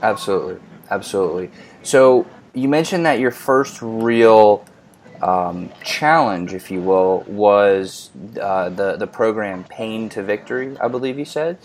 Absolutely, 0.02 0.62
absolutely. 0.90 1.50
So 1.84 2.28
you 2.54 2.68
mentioned 2.68 3.06
that 3.06 3.20
your 3.20 3.32
first 3.32 3.82
real 3.82 4.66
um, 5.22 5.72
challenge, 5.84 6.54
if 6.54 6.70
you 6.70 6.82
will, 6.82 7.22
was 7.28 8.12
uh, 8.40 8.70
the 8.70 8.98
the 8.98 9.08
program 9.08 9.64
Pain 9.66 10.10
to 10.10 10.24
Victory. 10.24 10.78
I 10.80 10.88
believe 10.88 11.20
you 11.20 11.26
said. 11.26 11.58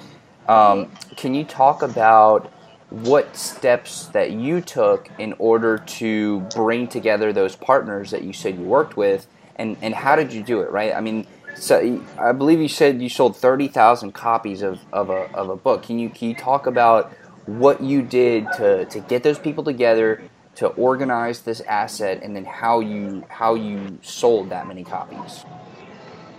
Um, 0.48 0.86
mm-hmm. 0.86 1.14
can 1.14 1.34
you 1.34 1.44
talk 1.44 1.82
about 1.82 2.50
what 2.90 3.36
steps 3.36 4.06
that 4.06 4.32
you 4.32 4.60
took 4.60 5.08
in 5.18 5.32
order 5.38 5.78
to 5.78 6.40
bring 6.54 6.88
together 6.88 7.32
those 7.32 7.54
partners 7.54 8.10
that 8.10 8.24
you 8.24 8.32
said 8.32 8.56
you 8.56 8.64
worked 8.64 8.96
with, 8.96 9.28
and 9.60 9.76
and 9.82 9.94
how 9.94 10.16
did 10.16 10.32
you 10.32 10.42
do 10.42 10.60
it? 10.60 10.70
Right. 10.70 10.94
I 10.94 11.00
mean. 11.00 11.26
So 11.56 12.00
I 12.16 12.32
believe 12.32 12.60
you 12.60 12.68
said 12.68 13.02
you 13.02 13.08
sold 13.08 13.36
thirty 13.36 13.68
thousand 13.68 14.12
copies 14.12 14.62
of, 14.62 14.80
of 14.92 15.10
a 15.10 15.28
of 15.34 15.50
a 15.50 15.56
book. 15.56 15.82
Can 15.82 15.98
you 15.98 16.08
can 16.08 16.28
you 16.28 16.34
talk 16.34 16.66
about 16.66 17.12
what 17.46 17.82
you 17.82 18.02
did 18.02 18.46
to, 18.52 18.84
to 18.86 19.00
get 19.00 19.22
those 19.22 19.38
people 19.38 19.64
together, 19.64 20.22
to 20.56 20.68
organize 20.68 21.40
this 21.42 21.60
asset, 21.62 22.22
and 22.22 22.36
then 22.36 22.44
how 22.44 22.80
you 22.80 23.24
how 23.28 23.54
you 23.54 23.98
sold 24.02 24.50
that 24.50 24.66
many 24.66 24.84
copies. 24.84 25.44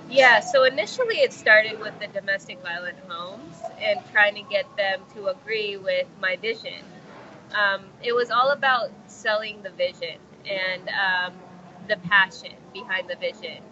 Yeah, 0.09 0.41
so 0.41 0.63
initially 0.63 1.17
it 1.17 1.33
started 1.33 1.79
with 1.79 1.97
the 1.99 2.07
domestic 2.07 2.61
violent 2.61 2.97
homes 3.07 3.55
and 3.81 3.99
trying 4.11 4.35
to 4.35 4.43
get 4.49 4.65
them 4.75 5.01
to 5.15 5.27
agree 5.27 5.77
with 5.77 6.07
my 6.21 6.35
vision. 6.35 6.83
Um, 7.53 7.85
it 8.03 8.13
was 8.13 8.29
all 8.29 8.51
about 8.51 8.91
selling 9.07 9.61
the 9.63 9.71
vision 9.71 10.17
and 10.45 10.89
um, 10.89 11.33
the 11.87 11.97
passion 11.97 12.53
behind 12.73 13.09
the 13.09 13.15
vision. 13.15 13.63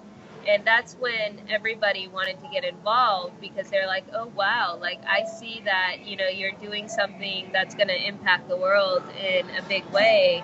And 0.48 0.66
that's 0.66 0.96
when 0.96 1.42
everybody 1.50 2.08
wanted 2.08 2.40
to 2.42 2.48
get 2.50 2.64
involved 2.64 3.40
because 3.42 3.70
they're 3.70 3.88
like 3.88 4.06
oh 4.14 4.28
wow 4.36 4.78
like 4.80 5.00
i 5.08 5.24
see 5.26 5.62
that 5.66 5.98
you 6.06 6.16
know 6.18 6.28
you're 6.28 6.54
doing 6.54 6.88
something 6.88 7.50
that's 7.54 7.76
going 7.76 7.90
to 7.90 8.08
impact 8.08 8.48
the 8.50 8.58
world 8.58 9.04
in 9.22 9.50
a 9.52 9.62
big 9.64 9.86
way 9.92 10.44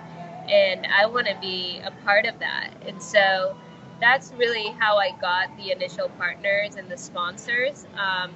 and 0.50 0.86
i 0.88 1.05
want 1.05 1.27
to 1.27 1.36
be 1.41 1.79
a 1.86 1.91
part 2.05 2.25
of 2.25 2.38
that. 2.39 2.72
And 2.88 3.01
so 3.01 3.55
that's 4.01 4.34
really 4.34 4.69
how 4.79 4.98
i 4.98 5.12
got 5.22 5.55
the 5.57 5.72
initial 5.72 6.10
partners 6.10 6.75
and 6.75 6.89
the 6.89 6.98
sponsors 6.98 7.88
um, 7.98 8.31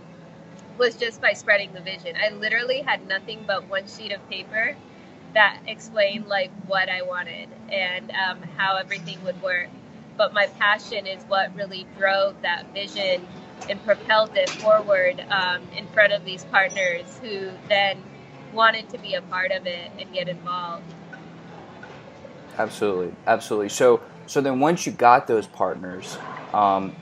was 0.77 0.95
just 0.95 1.21
by 1.21 1.33
spreading 1.33 1.73
the 1.73 1.81
vision. 1.81 2.15
I 2.21 2.29
literally 2.29 2.81
had 2.81 3.07
nothing 3.07 3.43
but 3.47 3.69
one 3.69 3.87
sheet 3.87 4.11
of 4.13 4.27
paper 4.29 4.77
that 5.33 5.59
explained 5.67 6.27
like 6.27 6.51
what 6.67 6.89
i 6.89 7.01
wanted 7.01 7.49
and 7.71 8.11
um, 8.11 8.41
how 8.57 8.77
everything 8.77 9.23
would 9.23 9.41
work 9.41 9.69
but 10.17 10.33
my 10.33 10.47
passion 10.59 11.07
is 11.07 11.23
what 11.23 11.55
really 11.55 11.87
drove 11.97 12.35
that 12.41 12.73
vision 12.73 13.25
and 13.69 13.83
propelled 13.85 14.35
it 14.35 14.49
forward 14.49 15.23
um, 15.29 15.61
in 15.75 15.87
front 15.87 16.11
of 16.11 16.25
these 16.25 16.43
partners 16.45 17.19
who 17.21 17.49
then 17.69 18.03
wanted 18.53 18.89
to 18.89 18.97
be 18.97 19.15
a 19.15 19.21
part 19.23 19.51
of 19.51 19.65
it 19.65 19.91
and 19.99 20.11
get 20.13 20.27
involved. 20.27 20.83
Absolutely, 22.57 23.15
absolutely. 23.27 23.69
So, 23.69 24.01
so 24.25 24.41
then 24.41 24.59
once 24.59 24.85
you 24.85 24.91
got 24.91 25.27
those 25.27 25.47
partners, 25.47 26.17
um, 26.53 26.95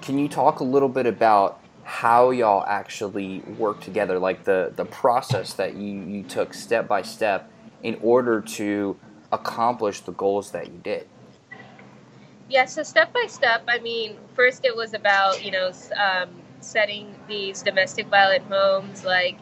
can 0.00 0.18
you 0.18 0.28
talk 0.28 0.60
a 0.60 0.64
little 0.64 0.88
bit 0.88 1.06
about 1.06 1.60
how 1.82 2.30
y'all 2.30 2.64
actually 2.66 3.40
work 3.58 3.80
together, 3.80 4.18
like 4.18 4.44
the 4.44 4.72
the 4.76 4.84
process 4.84 5.54
that 5.54 5.74
you 5.74 6.00
you 6.04 6.22
took 6.22 6.54
step 6.54 6.86
by 6.86 7.02
step 7.02 7.50
in 7.82 7.98
order 8.02 8.40
to 8.40 8.96
accomplish 9.32 10.00
the 10.00 10.12
goals 10.12 10.50
that 10.52 10.66
you 10.66 10.78
did? 10.82 11.06
Yeah, 12.48 12.66
so 12.66 12.82
step 12.82 13.12
by 13.12 13.26
step, 13.28 13.64
I 13.68 13.78
mean, 13.78 14.16
first 14.34 14.64
it 14.64 14.76
was 14.76 14.94
about, 14.94 15.44
you 15.44 15.50
know, 15.50 15.72
um, 15.96 16.28
setting 16.60 17.14
these 17.26 17.62
domestic 17.62 18.06
violent 18.08 18.44
homes 18.44 19.04
like 19.04 19.38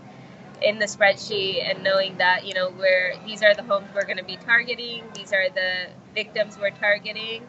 in 0.62 0.78
the 0.78 0.84
spreadsheet 0.84 1.68
and 1.68 1.82
knowing 1.82 2.16
that, 2.18 2.46
you 2.46 2.54
know, 2.54 2.70
where 2.70 3.14
these 3.26 3.42
are 3.42 3.54
the 3.54 3.62
homes 3.62 3.88
we're 3.94 4.04
going 4.04 4.18
to 4.18 4.24
be 4.24 4.36
targeting, 4.36 5.02
these 5.14 5.32
are 5.32 5.48
the 5.50 5.88
victims 6.14 6.56
we're 6.58 6.70
targeting. 6.70 7.46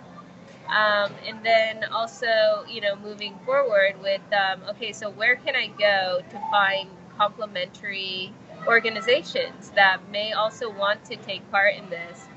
Um, 0.67 1.12
and 1.27 1.45
then 1.45 1.83
also, 1.91 2.63
you 2.69 2.79
know, 2.81 2.95
moving 2.95 3.38
forward 3.45 4.01
with, 4.01 4.21
um, 4.31 4.62
okay, 4.69 4.93
so 4.93 5.10
where 5.10 5.36
can 5.36 5.55
I 5.55 5.67
go 5.67 6.21
to 6.29 6.41
find 6.50 6.89
complementary 7.17 8.33
organizations 8.68 9.72
that 9.72 10.00
may 10.12 10.34
also 10.34 10.70
want 10.72 11.03
to 11.06 11.15
take 11.15 11.50
part 11.51 11.75
in 11.75 11.89
this? 11.89 12.27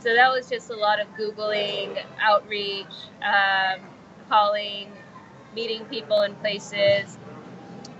So 0.00 0.14
that 0.14 0.32
was 0.32 0.48
just 0.48 0.70
a 0.70 0.76
lot 0.76 1.00
of 1.00 1.06
Googling, 1.14 2.02
outreach, 2.20 2.86
um, 3.22 3.80
calling, 4.28 4.90
meeting 5.54 5.84
people 5.84 6.22
in 6.22 6.34
places, 6.36 7.16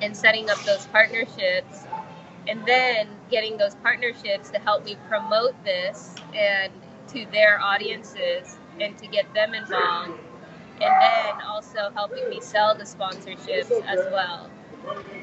and 0.01 0.17
setting 0.17 0.51
up 0.51 0.59
those 0.65 0.87
partnerships. 0.87 1.85
And 2.49 2.67
then 2.67 3.09
getting 3.31 3.57
those 3.57 3.77
partnerships 3.77 4.51
to 4.51 4.59
help 4.59 4.85
me 4.85 4.97
promote 5.09 5.55
this 5.65 6.17
and 6.35 6.73
to 7.09 7.25
their 7.31 7.61
audiences 7.61 8.59
and 8.81 8.99
to 8.99 9.07
get 9.07 9.33
them 9.33 9.55
involved. 9.55 10.19
And 10.81 11.01
then 11.01 11.41
also 11.47 11.91
helping 11.95 12.29
me 12.29 12.41
sell 12.41 12.75
the 12.75 12.83
sponsorships 12.83 13.71
as 13.87 14.01
well. 14.11 14.51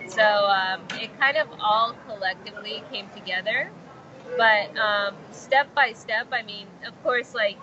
So 0.10 0.24
um, 0.24 0.82
it 1.00 1.18
kind 1.20 1.38
of 1.38 1.48
all 1.60 1.96
collectively 2.08 2.84
came 2.92 3.08
together 3.16 3.72
but 4.38 4.78
um, 4.78 5.16
step 5.32 5.74
by 5.76 5.94
step, 5.94 6.28
I 6.32 6.44
mean, 6.44 6.68
of 6.86 7.02
course, 7.04 7.34
like 7.34 7.58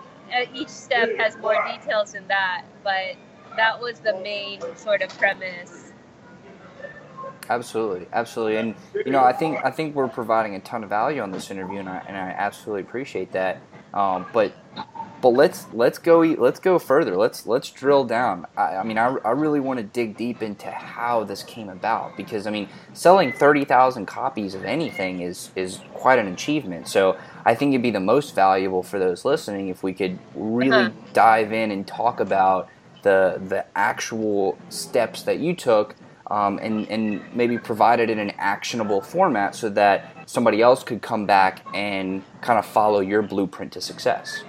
each 0.53 0.69
step 0.69 1.17
has 1.17 1.37
more 1.37 1.55
details 1.71 2.13
than 2.13 2.27
that, 2.27 2.63
but 2.83 3.15
that 3.55 3.79
was 3.79 3.99
the 3.99 4.13
main 4.19 4.61
sort 4.75 5.01
of 5.01 5.09
premise. 5.17 5.93
Absolutely, 7.49 8.07
absolutely, 8.11 8.57
and 8.57 8.75
you 9.05 9.11
know, 9.11 9.23
I 9.23 9.31
think 9.31 9.63
I 9.63 9.71
think 9.71 9.95
we're 9.95 10.09
providing 10.09 10.55
a 10.55 10.59
ton 10.59 10.83
of 10.83 10.89
value 10.89 11.21
on 11.21 11.31
this 11.31 11.49
interview, 11.49 11.79
and 11.79 11.87
I 11.87 12.03
and 12.07 12.17
I 12.17 12.29
absolutely 12.37 12.81
appreciate 12.81 13.31
that. 13.31 13.61
Um, 13.93 14.25
but 14.33 14.51
but 15.27 15.33
let's 15.35 15.65
let's 15.73 15.97
go 15.97 16.21
let's 16.21 16.61
go 16.61 16.79
further. 16.79 17.17
Let's 17.17 17.45
let's 17.45 17.69
drill 17.69 18.05
down. 18.05 18.45
I, 18.55 18.77
I 18.77 18.83
mean, 18.83 18.97
I, 18.97 19.13
I 19.25 19.31
really 19.31 19.59
want 19.59 19.77
to 19.77 19.83
dig 19.83 20.15
deep 20.15 20.41
into 20.41 20.71
how 20.71 21.25
this 21.25 21.43
came 21.43 21.67
about 21.67 22.15
because 22.15 22.47
I 22.47 22.49
mean, 22.49 22.69
selling 22.93 23.33
thirty 23.33 23.65
thousand 23.65 24.05
copies 24.05 24.55
of 24.55 24.63
anything 24.63 25.19
is 25.19 25.51
is 25.57 25.81
quite 25.93 26.17
an 26.17 26.27
achievement. 26.27 26.87
So 26.87 27.17
I 27.43 27.55
think 27.55 27.73
it'd 27.73 27.81
be 27.81 27.91
the 27.91 27.99
most 27.99 28.35
valuable 28.35 28.83
for 28.83 28.99
those 28.99 29.25
listening 29.25 29.67
if 29.67 29.83
we 29.83 29.91
could 29.91 30.17
really 30.33 30.71
uh-huh. 30.71 30.91
dive 31.11 31.51
in 31.51 31.71
and 31.71 31.85
talk 31.85 32.21
about 32.21 32.69
the 33.01 33.41
the 33.45 33.65
actual 33.75 34.57
steps 34.69 35.23
that 35.23 35.39
you 35.39 35.53
took. 35.53 35.95
Um, 36.29 36.59
and, 36.61 36.89
and 36.89 37.21
maybe 37.33 37.57
provide 37.57 38.01
it 38.01 38.09
in 38.09 38.19
an 38.19 38.31
actionable 38.37 38.99
format 38.99 39.55
so 39.55 39.69
that 39.69 40.13
somebody 40.25 40.61
else 40.61 40.83
could 40.83 41.01
come 41.01 41.25
back 41.25 41.65
and 41.73 42.21
kind 42.41 42.59
of 42.59 42.65
follow 42.65 42.99
your 42.99 43.21
blueprint 43.21 43.71
to 43.71 43.79
success. 43.79 44.43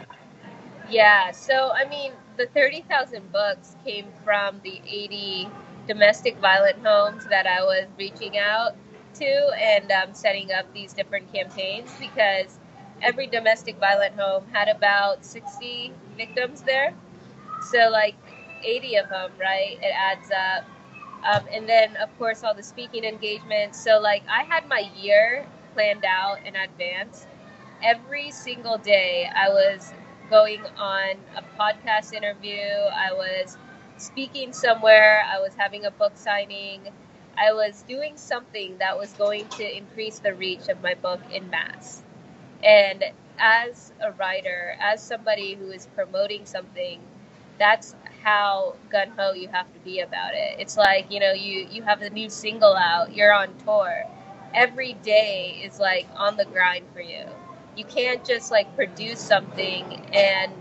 Yeah, 0.90 1.32
so 1.32 1.70
I 1.72 1.88
mean, 1.88 2.12
the 2.36 2.46
30,000 2.46 3.32
books 3.32 3.76
came 3.84 4.06
from 4.24 4.60
the 4.64 4.80
80 4.86 5.48
domestic 5.86 6.38
violent 6.38 6.84
homes 6.84 7.26
that 7.26 7.46
I 7.46 7.62
was 7.62 7.86
reaching 7.98 8.38
out 8.38 8.72
to 9.14 9.26
and 9.58 9.90
um, 9.92 10.14
setting 10.14 10.52
up 10.52 10.72
these 10.74 10.92
different 10.92 11.32
campaigns 11.32 11.90
because 12.00 12.58
every 13.02 13.26
domestic 13.26 13.78
violent 13.78 14.14
home 14.18 14.44
had 14.52 14.68
about 14.68 15.24
60 15.24 15.92
victims 16.16 16.62
there. 16.62 16.94
So, 17.62 17.88
like 17.90 18.16
80 18.64 18.96
of 18.96 19.08
them, 19.10 19.32
right? 19.40 19.78
It 19.82 19.94
adds 19.94 20.30
up. 20.30 20.64
Um, 21.24 21.46
and 21.52 21.68
then, 21.68 21.96
of 21.96 22.16
course, 22.18 22.44
all 22.44 22.54
the 22.54 22.62
speaking 22.62 23.04
engagements. 23.04 23.82
So, 23.82 24.00
like, 24.00 24.22
I 24.30 24.44
had 24.44 24.68
my 24.68 24.90
year 24.96 25.46
planned 25.74 26.04
out 26.06 26.38
in 26.46 26.56
advance. 26.56 27.26
Every 27.82 28.30
single 28.32 28.78
day, 28.78 29.30
I 29.34 29.48
was 29.50 29.92
going 30.30 30.62
on 30.78 31.16
a 31.36 31.42
podcast 31.60 32.12
interview. 32.14 32.60
I 32.60 33.12
was 33.12 33.56
speaking 33.98 34.52
somewhere. 34.52 35.22
I 35.26 35.40
was 35.40 35.54
having 35.56 35.86
a 35.86 35.90
book 35.90 36.12
signing. 36.16 36.82
I 37.38 37.52
was 37.52 37.82
doing 37.88 38.16
something 38.16 38.78
that 38.78 38.98
was 38.98 39.12
going 39.14 39.48
to 39.50 39.76
increase 39.78 40.18
the 40.20 40.34
reach 40.34 40.68
of 40.68 40.82
my 40.82 40.94
book 40.94 41.20
in 41.32 41.50
mass. 41.50 42.02
And 42.64 43.04
as 43.38 43.92
a 44.00 44.12
writer, 44.12 44.76
as 44.80 45.02
somebody 45.02 45.54
who 45.54 45.70
is 45.70 45.86
promoting 45.94 46.46
something, 46.46 47.00
that's 47.58 47.94
how 48.24 48.76
gun 48.90 49.12
ho 49.18 49.32
you 49.34 49.48
have 49.48 49.72
to 49.74 49.80
be 49.80 50.00
about 50.00 50.34
it. 50.34 50.56
It's 50.60 50.76
like, 50.76 51.10
you 51.12 51.20
know, 51.20 51.32
you, 51.32 51.66
you 51.70 51.82
have 51.82 52.02
a 52.02 52.10
new 52.10 52.30
single 52.30 52.76
out, 52.76 53.14
you're 53.14 53.32
on 53.34 53.54
tour. 53.64 54.04
Every 54.54 54.94
day 54.94 55.62
is 55.64 55.78
like 55.80 56.06
on 56.16 56.36
the 56.36 56.46
grind 56.46 56.86
for 56.94 57.00
you 57.02 57.24
you 57.78 57.84
can't 57.86 58.24
just 58.26 58.50
like 58.50 58.74
produce 58.76 59.20
something 59.20 59.84
and 60.12 60.52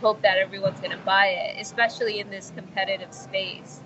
hope 0.00 0.22
that 0.22 0.38
everyone's 0.38 0.80
going 0.80 0.92
to 0.92 1.04
buy 1.04 1.28
it, 1.28 1.60
especially 1.60 2.20
in 2.20 2.30
this 2.30 2.52
competitive 2.56 3.14
space. 3.14 3.80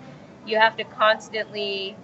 You 0.47 0.57
have 0.57 0.77
to 0.77 0.85
constantly 0.85 1.97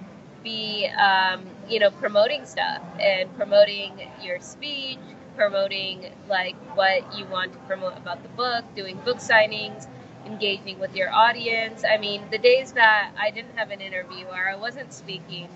be, 0.43 0.87
um, 0.89 1.45
you 1.69 1.79
know, 1.79 1.89
promoting 1.91 2.45
stuff 2.45 2.81
and 2.99 3.33
promoting 3.37 3.93
your 4.21 4.41
speech, 4.41 4.99
promoting 5.37 6.11
like 6.29 6.55
what 6.75 7.17
you 7.17 7.25
want 7.27 7.53
to 7.53 7.59
promote 7.59 7.97
about 7.97 8.21
the 8.23 8.29
book, 8.29 8.65
doing 8.75 8.97
book 9.05 9.19
signings, 9.19 9.87
engaging 10.25 10.79
with 10.79 10.95
your 10.95 11.11
audience. 11.13 11.83
I 11.89 11.97
mean, 11.97 12.23
the 12.29 12.39
days 12.39 12.73
that 12.73 13.13
I 13.19 13.31
didn't 13.31 13.57
have 13.57 13.71
an 13.71 13.81
interview 13.81 14.25
or 14.27 14.49
I 14.49 14.55
wasn't 14.55 14.93
speaking, 14.93 15.47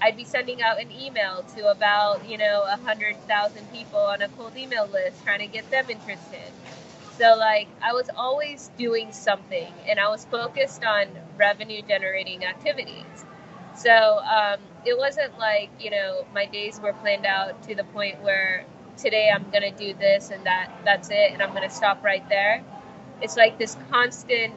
I'd 0.00 0.16
be 0.16 0.24
sending 0.24 0.62
out 0.62 0.80
an 0.80 0.90
email 0.92 1.44
to 1.56 1.68
about, 1.70 2.28
you 2.28 2.38
know, 2.38 2.64
a 2.68 2.76
hundred 2.76 3.16
thousand 3.28 3.70
people 3.72 4.00
on 4.00 4.22
a 4.22 4.28
cold 4.30 4.56
email 4.56 4.88
list 4.88 5.24
trying 5.24 5.40
to 5.40 5.46
get 5.46 5.70
them 5.70 5.90
interested. 5.90 6.52
So 7.10 7.36
like 7.36 7.68
I 7.82 7.92
was 7.92 8.10
always 8.16 8.70
doing 8.76 9.12
something 9.12 9.72
and 9.88 9.98
I 10.00 10.08
was 10.08 10.26
focused 10.26 10.84
on 10.84 11.08
revenue 11.38 11.82
generating 11.82 12.44
activities. 12.44 13.26
So 13.74 13.90
um, 14.20 14.60
it 14.84 14.98
wasn't 14.98 15.38
like, 15.38 15.70
you 15.80 15.90
know, 15.90 16.26
my 16.34 16.46
days 16.46 16.80
were 16.80 16.92
planned 16.94 17.26
out 17.26 17.62
to 17.64 17.74
the 17.74 17.84
point 17.84 18.22
where 18.22 18.66
today 18.98 19.30
I'm 19.34 19.50
going 19.50 19.62
to 19.62 19.70
do 19.72 19.94
this 19.98 20.30
and 20.30 20.44
that 20.46 20.70
that's 20.84 21.10
it 21.10 21.32
and 21.32 21.42
I'm 21.42 21.50
going 21.54 21.68
to 21.68 21.74
stop 21.74 22.04
right 22.04 22.26
there. 22.28 22.64
It's 23.22 23.36
like 23.36 23.58
this 23.58 23.76
constant 23.90 24.54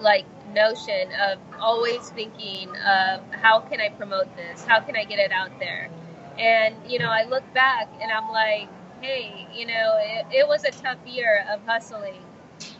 like 0.00 0.26
notion 0.54 1.08
of 1.20 1.38
always 1.60 2.10
thinking 2.10 2.70
of 2.76 3.20
how 3.32 3.60
can 3.60 3.80
I 3.80 3.90
promote 3.90 4.34
this? 4.36 4.64
How 4.64 4.80
can 4.80 4.96
I 4.96 5.04
get 5.04 5.18
it 5.18 5.32
out 5.32 5.58
there? 5.58 5.90
And 6.38 6.74
you 6.86 6.98
know, 6.98 7.10
I 7.10 7.24
look 7.24 7.44
back 7.54 7.88
and 8.00 8.10
I'm 8.10 8.30
like, 8.30 8.68
hey, 9.00 9.48
you 9.54 9.66
know, 9.66 9.98
it, 10.00 10.26
it 10.32 10.48
was 10.48 10.64
a 10.64 10.70
tough 10.70 10.98
year 11.06 11.44
of 11.50 11.60
hustling 11.66 12.22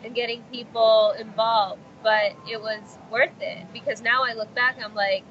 and 0.04 0.14
getting 0.14 0.42
people 0.52 1.14
involved, 1.18 1.80
but 2.02 2.32
it 2.48 2.60
was 2.60 2.98
worth 3.10 3.40
it 3.40 3.66
because 3.72 4.02
now 4.02 4.22
I 4.25 4.34
look 4.34 4.52
back, 4.54 4.76
I'm 4.82 4.94
like, 4.94 5.25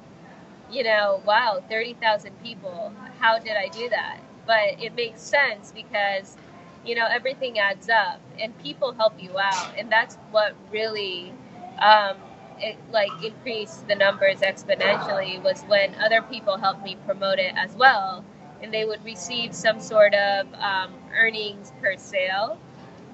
you 0.70 0.84
know, 0.84 1.22
wow, 1.26 1.62
30,000 1.68 2.32
people. 2.42 2.92
How 3.18 3.38
did 3.38 3.56
I 3.56 3.68
do 3.68 3.88
that? 3.88 4.20
But 4.46 4.80
it 4.82 4.94
makes 4.94 5.20
sense 5.20 5.72
because, 5.74 6.36
you 6.84 6.94
know, 6.94 7.06
everything 7.10 7.58
adds 7.58 7.88
up 7.88 8.20
and 8.38 8.56
people 8.58 8.92
help 8.92 9.14
you 9.22 9.38
out. 9.38 9.74
And 9.78 9.90
that's 9.90 10.16
what 10.30 10.54
really, 10.70 11.32
um, 11.80 12.18
it, 12.60 12.78
like 12.92 13.10
increased 13.24 13.88
the 13.88 13.96
numbers 13.96 14.40
exponentially 14.40 15.42
was 15.42 15.62
when 15.64 15.94
other 15.96 16.22
people 16.22 16.58
helped 16.58 16.84
me 16.84 16.96
promote 17.06 17.38
it 17.40 17.54
as 17.56 17.74
well 17.76 18.24
and 18.62 18.74
they 18.74 18.86
would 18.86 19.04
receive 19.04 19.54
some 19.54 19.80
sort 19.80 20.14
of 20.14 20.48
um, 20.56 20.94
earnings 21.14 21.72
per 21.82 21.96
sale, 21.98 22.58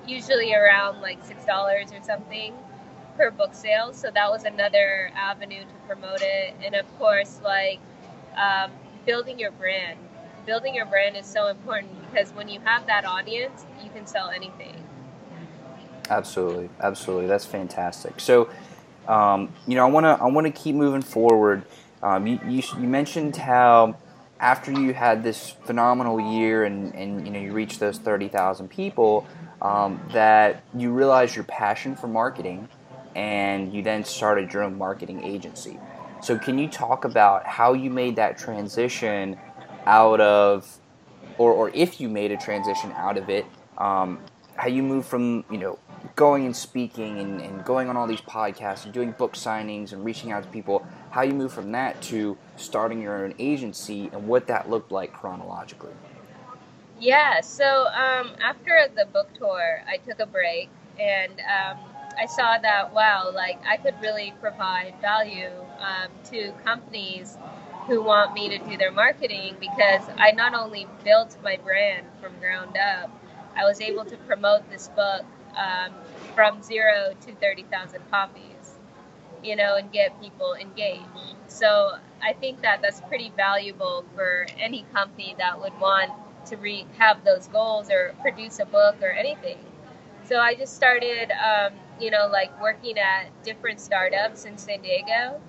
usually 0.07 0.55
around 0.55 1.03
like 1.03 1.25
six 1.25 1.45
dollars 1.47 1.93
or 1.93 2.03
something 2.05 2.55
per 3.19 3.33
book 3.33 3.55
sale. 3.55 3.93
So 3.95 4.11
that 4.15 4.31
was 4.31 4.45
another 4.45 5.11
avenue 5.17 5.63
to 5.63 5.75
promote 5.89 6.23
it, 6.23 6.55
and 6.65 6.77
of 6.77 6.87
course, 6.99 7.41
like 7.45 7.81
um, 8.37 8.73
building 9.07 9.41
your 9.41 9.53
brand. 9.53 10.01
Building 10.47 10.75
your 10.75 10.87
brand 10.87 11.17
is 11.17 11.27
so 11.27 11.49
important 11.49 11.93
because 12.11 12.33
when 12.35 12.49
you 12.51 12.61
have 12.63 12.87
that 12.89 13.07
audience, 13.07 13.67
you 13.85 13.91
can 13.91 14.07
sell 14.07 14.31
anything. 14.31 14.84
Absolutely, 16.11 16.69
absolutely. 16.81 17.27
That's 17.27 17.47
fantastic. 17.47 18.21
So, 18.21 18.51
um, 19.09 19.53
you 19.67 19.75
know, 19.75 19.87
I 19.87 19.91
want 19.91 20.05
to 20.05 20.23
I 20.23 20.27
want 20.27 20.47
to 20.47 20.53
keep 20.53 20.75
moving 20.75 21.03
forward. 21.03 21.65
Um, 22.03 22.27
you, 22.27 22.39
you, 22.47 22.63
you 22.79 22.87
mentioned 22.87 23.37
how 23.37 23.97
after 24.39 24.71
you 24.71 24.93
had 24.93 25.23
this 25.23 25.51
phenomenal 25.65 26.21
year 26.21 26.65
and, 26.65 26.95
and 26.95 27.27
you 27.27 27.33
know 27.33 27.41
you 27.41 27.53
reached 27.53 27.81
those 27.81 27.99
30,000 27.99 28.69
people 28.69 29.27
um, 29.63 30.01
that 30.13 30.63
you 30.75 30.91
realized 30.93 31.35
your 31.35 31.45
passion 31.45 31.97
for 31.97 32.09
marketing 32.09 32.69
and 33.15 33.73
you 33.73 33.81
then 33.83 34.05
started 34.05 34.53
your 34.53 34.63
own 34.63 34.77
marketing 34.77 35.25
agency. 35.25 35.79
So 36.21 36.39
can 36.39 36.59
you 36.59 36.69
talk 36.69 37.05
about 37.05 37.47
how 37.47 37.73
you 37.73 37.89
made 37.91 38.17
that 38.17 38.37
transition 38.37 39.39
out 39.87 40.21
of 40.21 40.79
or, 41.39 41.53
or 41.53 41.71
if 41.75 42.01
you 42.01 42.09
made 42.09 42.31
a 42.33 42.37
transition 42.37 42.93
out 42.93 43.17
of 43.17 43.29
it, 43.29 43.47
um, 43.79 44.19
how 44.57 44.69
you 44.69 44.83
moved 44.83 45.07
from 45.07 45.45
you 45.51 45.59
know 45.59 45.79
going 46.17 46.45
and 46.47 46.55
speaking 46.55 47.19
and, 47.19 47.41
and 47.41 47.65
going 47.65 47.89
on 47.89 47.97
all 47.97 48.07
these 48.07 48.21
podcasts 48.21 48.85
and 48.85 48.93
doing 48.93 49.13
book 49.13 49.33
signings 49.33 49.93
and 49.93 50.05
reaching 50.05 50.33
out 50.33 50.43
to 50.43 50.49
people, 50.51 50.87
how 51.11 51.23
you 51.23 51.33
move 51.33 51.53
from 51.53 51.73
that 51.73 52.01
to 52.03 52.37
starting 52.57 53.01
your 53.01 53.25
own 53.25 53.35
agency 53.39 54.11
and 54.13 54.27
what 54.27 54.47
that 54.47 54.69
looked 54.69 54.93
like 54.93 55.13
chronologically. 55.13 55.93
Yeah, 57.01 57.41
so 57.41 57.87
um, 57.89 58.31
after 58.41 58.89
the 58.95 59.07
book 59.07 59.29
tour, 59.37 59.83
I 59.89 59.97
took 59.97 60.21
a 60.21 60.27
break 60.27 60.69
and 60.99 61.33
um, 61.33 61.79
I 62.19 62.27
saw 62.27 62.59
that, 62.59 62.93
wow, 62.93 63.31
like 63.35 63.59
I 63.67 63.77
could 63.77 63.95
really 64.01 64.33
provide 64.41 64.95
value 65.01 65.51
um, 65.81 66.11
to 66.31 66.53
companies 66.65 67.37
who 67.87 68.03
want 68.03 68.33
me 68.33 68.49
to 68.49 68.59
do 68.59 68.77
their 68.77 68.93
marketing 68.93 69.57
because 69.61 70.09
I 70.17 70.31
not 70.31 70.55
only 70.55 70.87
built 71.03 71.37
my 71.43 71.57
brand 71.57 72.07
from 72.21 72.39
ground 72.39 72.77
up, 72.77 73.11
I 73.57 73.65
was 73.65 73.81
able 73.81 74.05
to 74.07 74.17
promote 74.19 74.69
this 74.71 74.89
book 74.89 75.25
um, 75.57 75.93
from 76.35 76.63
zero 76.63 77.15
to 77.27 77.35
30,000 77.37 78.01
copies, 78.11 78.75
you 79.43 79.57
know, 79.57 79.77
and 79.77 79.91
get 79.93 80.21
people 80.21 80.55
engaged. 80.55 81.03
So 81.47 81.97
I 82.23 82.33
think 82.33 82.63
that 82.63 82.83
that's 82.83 83.01
pretty 83.03 83.33
valuable 83.37 84.05
for 84.15 84.47
any 84.59 84.85
company 84.93 85.35
that 85.39 85.61
would 85.61 85.79
want 85.81 86.11
to 86.47 86.57
re- 86.57 86.87
have 86.99 87.25
those 87.25 87.47
goals 87.49 87.91
or 87.91 88.15
produce 88.23 88.59
a 88.59 88.67
book 88.67 88.97
or 89.03 89.11
anything. 89.11 89.59
So 90.25 90.39
I 90.39 90.55
just 90.55 90.75
started, 90.75 91.31
um, 91.33 91.75
you 92.01 92.11
know, 92.11 92.29
like 92.33 92.61
working 92.61 92.99
at 92.99 93.27
different 93.45 93.81
startups 93.81 94.45
in 94.45 94.59
San 94.59 94.81
Diego. 94.81 95.41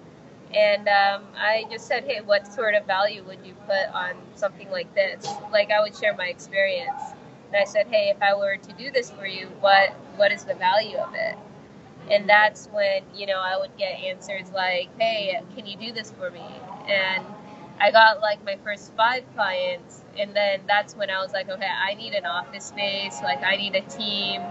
And 0.53 0.87
um, 0.87 1.23
I 1.35 1.65
just 1.71 1.87
said, 1.87 2.05
hey, 2.05 2.21
what 2.21 2.47
sort 2.51 2.75
of 2.75 2.85
value 2.85 3.23
would 3.23 3.39
you 3.45 3.55
put 3.65 3.87
on 3.93 4.15
something 4.35 4.69
like 4.71 4.93
this? 4.93 5.27
Like, 5.51 5.71
I 5.71 5.81
would 5.81 5.97
share 5.97 6.15
my 6.15 6.27
experience. 6.27 7.01
And 7.47 7.55
I 7.58 7.65
said, 7.65 7.88
hey, 7.88 8.13
if 8.15 8.21
I 8.21 8.36
were 8.36 8.58
to 8.58 8.73
do 8.73 8.91
this 8.91 9.12
for 9.12 9.27
you, 9.27 9.47
what 9.62 9.91
what 10.17 10.31
is 10.31 10.45
the 10.45 10.55
value 10.55 10.97
of 10.97 11.13
it? 11.15 11.38
And 12.12 12.29
that's 12.29 12.67
when 12.67 13.03
you 13.15 13.27
know 13.27 13.39
I 13.39 13.58
would 13.60 13.77
get 13.77 13.99
answers 13.99 14.51
like, 14.53 14.89
hey, 14.99 15.41
can 15.55 15.65
you 15.65 15.77
do 15.77 15.93
this 15.93 16.12
for 16.12 16.31
me? 16.31 16.45
And 16.88 17.25
I 17.79 17.91
got 17.91 18.21
like 18.21 18.43
my 18.45 18.58
first 18.63 18.93
five 18.95 19.23
clients, 19.36 20.03
and 20.19 20.36
then 20.36 20.62
that's 20.67 20.95
when 20.95 21.10
I 21.10 21.21
was 21.21 21.34
like, 21.34 21.49
okay, 21.49 21.67
I 21.67 21.95
need 21.95 22.13
an 22.13 22.25
office 22.25 22.65
space. 22.65 23.21
Like 23.23 23.43
I 23.43 23.58
need 23.58 23.75
a 23.75 23.81
team. 23.81 24.41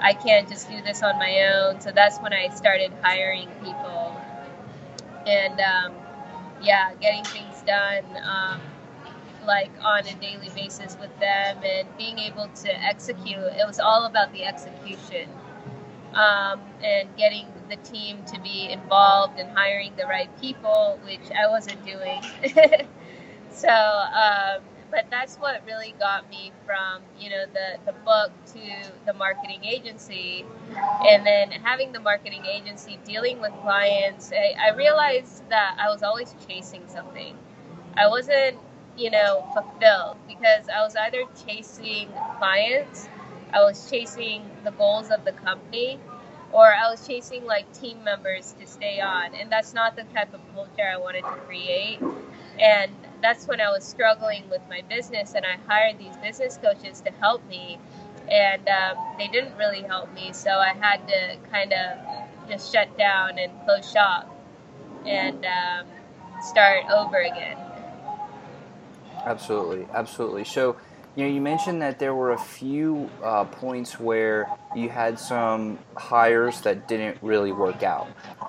I 0.00 0.14
can't 0.14 0.48
just 0.48 0.68
do 0.70 0.82
this 0.82 1.02
on 1.02 1.18
my 1.18 1.52
own. 1.54 1.80
So 1.80 1.92
that's 1.92 2.18
when 2.20 2.32
I 2.32 2.48
started 2.54 2.92
hiring 3.02 3.48
people, 3.64 4.16
and 5.26 5.60
um, 5.60 5.94
yeah, 6.62 6.94
getting 7.00 7.24
things 7.24 7.62
done. 7.66 8.04
Um, 8.24 8.60
like 9.48 9.72
on 9.84 10.06
a 10.06 10.14
daily 10.16 10.50
basis 10.56 10.98
with 11.00 11.10
them 11.20 11.58
and 11.64 11.88
being 11.98 12.20
able 12.20 12.48
to 12.48 12.84
execute. 12.86 13.38
It 13.40 13.66
was 13.66 13.80
all 13.80 14.06
about 14.06 14.32
the 14.34 14.44
execution 14.46 15.30
um, 16.14 16.60
and 16.82 17.08
getting 17.16 17.46
the 17.70 17.76
team 17.76 18.24
to 18.26 18.40
be 18.42 18.70
involved 18.70 19.38
and 19.38 19.50
hiring 19.56 19.92
the 19.96 20.04
right 20.06 20.30
people, 20.40 21.00
which 21.04 21.30
I 21.36 21.48
wasn't 21.48 21.84
doing. 21.86 22.22
so, 23.50 23.68
um, 23.70 24.62
but 24.90 25.06
that's 25.10 25.36
what 25.36 25.62
really 25.66 25.94
got 26.00 26.28
me 26.30 26.52
from 26.66 27.02
you 27.18 27.30
know 27.30 27.44
the 27.52 27.78
the 27.86 27.92
book 28.04 28.32
to 28.54 28.60
the 29.06 29.14
marketing 29.14 29.64
agency, 29.64 30.46
and 31.08 31.26
then 31.26 31.50
having 31.52 31.92
the 31.92 32.00
marketing 32.00 32.44
agency 32.46 32.98
dealing 33.04 33.40
with 33.40 33.52
clients. 33.62 34.32
I, 34.32 34.70
I 34.72 34.76
realized 34.76 35.48
that 35.50 35.76
I 35.78 35.90
was 35.90 36.02
always 36.02 36.34
chasing 36.48 36.82
something. 36.88 37.36
I 37.96 38.08
wasn't 38.08 38.58
you 38.98 39.10
know, 39.10 39.48
fulfilled 39.54 40.18
because 40.28 40.68
I 40.68 40.82
was 40.82 40.96
either 40.96 41.24
chasing 41.46 42.10
clients, 42.38 43.08
I 43.54 43.60
was 43.62 43.90
chasing 43.90 44.50
the 44.64 44.72
goals 44.72 45.10
of 45.10 45.24
the 45.24 45.32
company, 45.32 46.00
or 46.52 46.66
I 46.66 46.90
was 46.90 47.06
chasing 47.06 47.46
like 47.46 47.72
team 47.74 48.04
members 48.04 48.54
to 48.60 48.66
stay 48.66 49.00
on. 49.00 49.34
And 49.36 49.52
that's 49.52 49.74
not 49.74 49.96
the 49.96 50.04
type 50.14 50.34
of 50.34 50.40
culture 50.54 50.88
I 50.92 50.98
wanted 50.98 51.22
to 51.22 51.36
create. 51.46 52.00
And 52.60 52.92
that's 53.22 53.48
when 53.48 53.60
I 53.60 53.70
was 53.70 53.84
struggling 53.84 54.48
with 54.50 54.62
my 54.70 54.82
business, 54.90 55.34
and 55.34 55.46
I 55.46 55.58
hired 55.68 55.98
these 55.98 56.16
business 56.18 56.58
coaches 56.62 57.02
to 57.02 57.12
help 57.20 57.46
me. 57.48 57.78
And 58.30 58.68
um, 58.68 58.98
they 59.18 59.28
didn't 59.28 59.56
really 59.58 59.82
help 59.82 60.12
me, 60.14 60.32
so 60.34 60.50
I 60.50 60.74
had 60.80 61.06
to 61.08 61.36
kind 61.50 61.72
of 61.72 61.98
just 62.50 62.72
shut 62.72 62.96
down 62.98 63.38
and 63.38 63.52
close 63.64 63.90
shop 63.90 64.34
and 65.06 65.46
um, 65.46 65.86
start 66.42 66.84
over 66.90 67.18
again. 67.18 67.56
Absolutely, 69.28 69.86
absolutely. 69.92 70.44
So, 70.44 70.76
you 71.14 71.24
know, 71.24 71.30
you 71.30 71.42
mentioned 71.42 71.82
that 71.82 71.98
there 71.98 72.14
were 72.14 72.32
a 72.32 72.38
few 72.38 73.10
uh, 73.22 73.44
points 73.44 74.00
where 74.00 74.48
you 74.74 74.88
had 74.88 75.18
some 75.18 75.78
hires 75.96 76.62
that 76.62 76.88
didn't 76.88 77.18
really 77.20 77.52
work 77.52 77.82
out. 77.82 78.08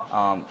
Um, 0.10 0.48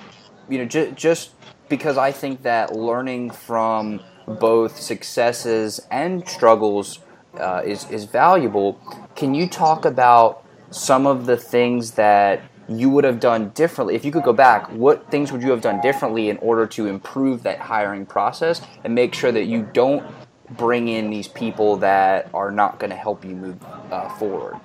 you 0.46 0.58
know, 0.58 0.66
ju- 0.66 0.92
just 0.92 1.30
because 1.70 1.96
I 1.96 2.12
think 2.12 2.42
that 2.42 2.76
learning 2.76 3.30
from 3.30 4.02
both 4.26 4.78
successes 4.78 5.80
and 5.90 6.28
struggles 6.28 6.98
uh, 7.38 7.62
is 7.64 7.90
is 7.90 8.04
valuable. 8.04 8.78
Can 9.16 9.34
you 9.34 9.48
talk 9.48 9.86
about 9.86 10.44
some 10.70 11.06
of 11.06 11.24
the 11.24 11.38
things 11.38 11.92
that 11.92 12.42
you 12.68 12.90
would 12.90 13.04
have 13.04 13.18
done 13.18 13.48
differently 13.50 13.94
if 13.94 14.04
you 14.04 14.12
could 14.12 14.22
go 14.22 14.32
back 14.32 14.70
what 14.72 15.10
things 15.10 15.32
would 15.32 15.42
you 15.42 15.50
have 15.50 15.62
done 15.62 15.80
differently 15.80 16.28
in 16.28 16.36
order 16.38 16.66
to 16.66 16.86
improve 16.86 17.42
that 17.42 17.58
hiring 17.58 18.04
process 18.04 18.60
and 18.84 18.94
make 18.94 19.14
sure 19.14 19.32
that 19.32 19.44
you 19.44 19.66
don't 19.72 20.04
bring 20.50 20.88
in 20.88 21.11
these 21.11 21.28
people 21.28 21.78
that 21.78 22.30
are 22.34 22.50
not 22.52 22.78
going 22.80 22.90
to 22.90 22.96
help 22.96 23.24
you 23.24 23.37
move 23.37 23.58
uh, 23.90 24.08
forward 24.08 24.61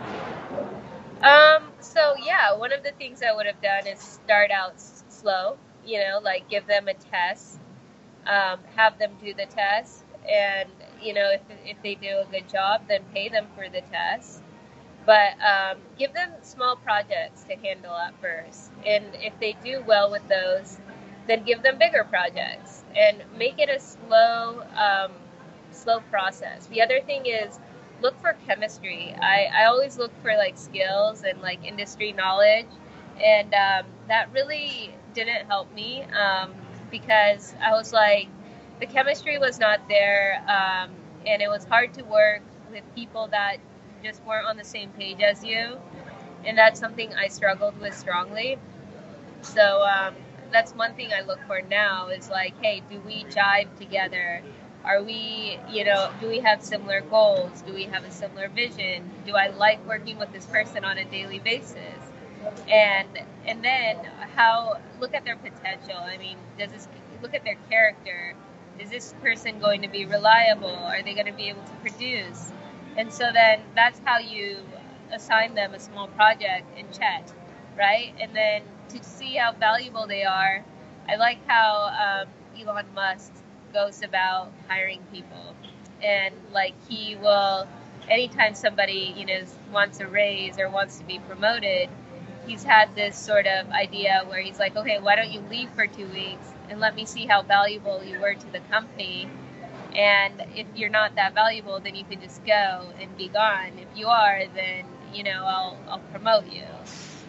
Um, 1.23 1.71
so 1.81 2.15
yeah, 2.17 2.55
one 2.55 2.73
of 2.73 2.83
the 2.83 2.93
things 2.93 3.21
I 3.23 3.33
would 3.35 3.47
have 3.47 3.61
done 3.61 3.87
is 3.87 3.99
start 3.99 4.51
out 4.51 4.75
slow, 5.09 5.57
you 5.85 5.99
know, 5.99 6.19
like 6.23 6.49
give 6.49 6.67
them 6.67 6.87
a 6.87 6.95
test, 6.95 7.59
um, 8.27 8.59
have 8.75 8.99
them 8.99 9.13
do 9.23 9.33
the 9.33 9.47
test, 9.47 10.05
and 10.31 10.69
you 11.01 11.13
know, 11.13 11.31
if, 11.31 11.41
if 11.65 11.77
they 11.83 11.95
do 11.95 12.19
a 12.19 12.25
good 12.31 12.49
job, 12.49 12.83
then 12.89 13.03
pay 13.13 13.29
them 13.29 13.47
for 13.55 13.69
the 13.69 13.81
test. 13.91 14.41
But 15.05 15.33
um, 15.41 15.79
give 15.99 16.13
them 16.13 16.31
small 16.43 16.77
projects 16.77 17.43
to 17.45 17.55
handle 17.55 17.93
at 17.95 18.13
first, 18.21 18.71
and 18.85 19.05
if 19.15 19.33
they 19.39 19.55
do 19.63 19.83
well 19.87 20.11
with 20.11 20.27
those, 20.29 20.79
then 21.27 21.43
give 21.45 21.63
them 21.63 21.77
bigger 21.79 22.05
projects 22.05 22.83
and 22.95 23.23
make 23.37 23.59
it 23.59 23.69
a 23.69 23.79
slow, 23.79 24.63
um, 24.77 25.11
slow 25.73 25.99
process. 26.11 26.67
The 26.67 26.81
other 26.81 27.01
thing 27.01 27.25
is 27.25 27.59
look 28.01 28.19
for 28.21 28.33
chemistry. 28.47 29.15
I, 29.21 29.47
I 29.53 29.65
always 29.65 29.97
look 29.97 30.11
for 30.21 30.35
like 30.35 30.57
skills 30.57 31.23
and 31.23 31.41
like 31.41 31.63
industry 31.65 32.11
knowledge, 32.13 32.67
and 33.21 33.53
um, 33.53 33.85
that 34.07 34.31
really 34.33 34.93
didn't 35.13 35.47
help 35.47 35.73
me 35.73 36.03
um, 36.03 36.53
because 36.91 37.55
I 37.61 37.71
was 37.71 37.93
like, 37.93 38.27
the 38.79 38.85
chemistry 38.87 39.37
was 39.37 39.59
not 39.59 39.87
there, 39.89 40.43
um, 40.47 40.91
and 41.25 41.41
it 41.41 41.49
was 41.49 41.65
hard 41.65 41.93
to 41.95 42.03
work 42.03 42.41
with 42.71 42.83
people 42.95 43.27
that 43.29 43.57
just 44.03 44.23
weren't 44.25 44.45
on 44.47 44.57
the 44.57 44.63
same 44.65 44.89
page 44.91 45.21
as 45.21 45.43
you, 45.43 45.77
and 46.45 46.57
that's 46.57 46.79
something 46.79 47.13
I 47.13 47.27
struggled 47.29 47.79
with 47.79 47.95
strongly. 47.95 48.57
So 49.41 49.83
um, 49.83 50.15
that's 50.51 50.73
one 50.73 50.93
thing 50.95 51.11
I 51.13 51.21
look 51.21 51.39
for 51.47 51.61
now 51.61 52.09
is 52.09 52.29
like, 52.29 52.53
hey, 52.61 52.83
do 52.89 52.99
we 53.05 53.25
jive 53.25 53.75
together? 53.77 54.41
Are 54.83 55.01
we, 55.01 55.59
you 55.69 55.85
know, 55.85 56.11
do 56.19 56.27
we 56.27 56.39
have 56.39 56.61
similar 56.61 57.01
goals? 57.01 57.61
Do 57.61 57.73
we 57.73 57.83
have 57.85 58.03
a 58.03 58.11
similar 58.11 58.49
vision? 58.49 59.09
Do 59.25 59.33
I 59.35 59.47
like 59.47 59.85
working 59.87 60.17
with 60.17 60.33
this 60.33 60.45
person 60.45 60.83
on 60.83 60.97
a 60.97 61.05
daily 61.05 61.39
basis? 61.39 61.99
And 62.67 63.07
and 63.45 63.63
then 63.63 63.97
how 64.35 64.77
look 64.99 65.13
at 65.13 65.23
their 65.23 65.37
potential. 65.37 65.97
I 65.97 66.17
mean, 66.17 66.37
does 66.59 66.71
this 66.71 66.87
look 67.21 67.33
at 67.33 67.43
their 67.45 67.57
character? 67.69 68.35
Is 68.79 68.89
this 68.89 69.13
person 69.21 69.59
going 69.59 69.81
to 69.83 69.87
be 69.87 70.05
reliable? 70.05 70.75
Are 70.75 71.01
they 71.01 71.13
going 71.13 71.27
to 71.27 71.33
be 71.33 71.49
able 71.49 71.63
to 71.63 71.75
produce? 71.81 72.51
And 72.97 73.11
so 73.13 73.29
then 73.33 73.61
that's 73.75 73.99
how 74.03 74.19
you 74.19 74.57
assign 75.11 75.55
them 75.55 75.73
a 75.73 75.79
small 75.79 76.07
project 76.07 76.65
and 76.77 76.91
chat, 76.91 77.31
right? 77.77 78.13
And 78.19 78.35
then 78.35 78.63
to 78.89 79.03
see 79.03 79.35
how 79.35 79.53
valuable 79.53 80.07
they 80.07 80.23
are, 80.23 80.63
I 81.07 81.15
like 81.15 81.39
how 81.47 82.23
um, 82.25 82.27
Elon 82.59 82.85
Musk 82.95 83.31
goes 83.73 84.03
about 84.03 84.51
hiring 84.67 85.01
people. 85.11 85.55
And 86.03 86.35
like 86.53 86.73
he 86.87 87.15
will, 87.15 87.67
anytime 88.09 88.55
somebody, 88.55 89.13
you 89.17 89.25
know, 89.25 89.41
wants 89.71 89.99
a 89.99 90.07
raise 90.07 90.59
or 90.59 90.69
wants 90.69 90.99
to 90.99 91.05
be 91.05 91.19
promoted, 91.19 91.89
he's 92.47 92.63
had 92.63 92.95
this 92.95 93.17
sort 93.17 93.47
of 93.47 93.69
idea 93.71 94.23
where 94.27 94.41
he's 94.41 94.59
like, 94.59 94.75
okay, 94.75 94.99
why 94.99 95.15
don't 95.15 95.31
you 95.31 95.41
leave 95.49 95.69
for 95.71 95.87
two 95.87 96.07
weeks 96.07 96.53
and 96.69 96.79
let 96.79 96.95
me 96.95 97.05
see 97.05 97.25
how 97.25 97.41
valuable 97.41 98.03
you 98.03 98.19
were 98.19 98.33
to 98.33 98.51
the 98.51 98.59
company. 98.71 99.29
And 99.95 100.43
if 100.55 100.67
you're 100.75 100.89
not 100.89 101.15
that 101.15 101.33
valuable, 101.33 101.79
then 101.79 101.95
you 101.95 102.03
can 102.03 102.19
just 102.21 102.45
go 102.45 102.87
and 102.99 103.15
be 103.17 103.27
gone. 103.29 103.73
If 103.77 103.97
you 103.97 104.07
are, 104.07 104.43
then 104.55 104.85
you 105.13 105.23
know 105.23 105.45
I'll 105.45 105.77
I'll 105.87 105.99
promote 106.11 106.51
you. 106.51 106.63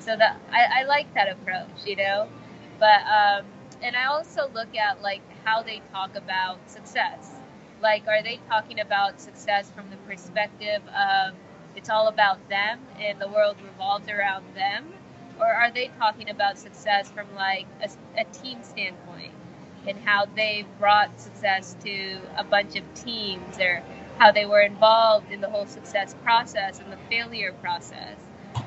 So 0.00 0.16
that 0.16 0.40
I, 0.50 0.80
I 0.80 0.84
like 0.84 1.12
that 1.14 1.30
approach, 1.30 1.86
you 1.86 1.96
know. 1.96 2.28
But 2.78 3.02
um, 3.06 3.44
and 3.82 3.94
I 3.96 4.06
also 4.06 4.50
look 4.54 4.74
at 4.76 5.02
like 5.02 5.22
how 5.44 5.62
they 5.62 5.82
talk 5.92 6.16
about 6.16 6.58
success. 6.70 7.40
Like, 7.80 8.06
are 8.08 8.22
they 8.22 8.38
talking 8.48 8.80
about 8.80 9.20
success 9.20 9.70
from 9.70 9.90
the 9.90 9.96
perspective 9.98 10.82
of 10.88 11.34
it's 11.76 11.90
all 11.90 12.08
about 12.08 12.48
them 12.48 12.80
and 13.00 13.20
the 13.20 13.28
world 13.28 13.56
revolves 13.64 14.08
around 14.08 14.44
them? 14.54 14.92
Or 15.38 15.46
are 15.52 15.70
they 15.70 15.88
talking 15.98 16.30
about 16.30 16.58
success 16.58 17.10
from 17.10 17.26
like 17.34 17.66
a, 17.82 17.90
a 18.20 18.24
team 18.26 18.62
standpoint 18.62 19.32
and 19.86 19.98
how 19.98 20.26
they 20.26 20.64
brought 20.78 21.20
success 21.20 21.76
to 21.84 22.20
a 22.36 22.44
bunch 22.44 22.76
of 22.76 22.84
teams 22.94 23.58
or 23.60 23.82
how 24.18 24.32
they 24.32 24.46
were 24.46 24.62
involved 24.62 25.30
in 25.32 25.40
the 25.40 25.50
whole 25.50 25.66
success 25.66 26.14
process 26.24 26.80
and 26.80 26.92
the 26.92 26.98
failure 27.10 27.52
process? 27.60 28.16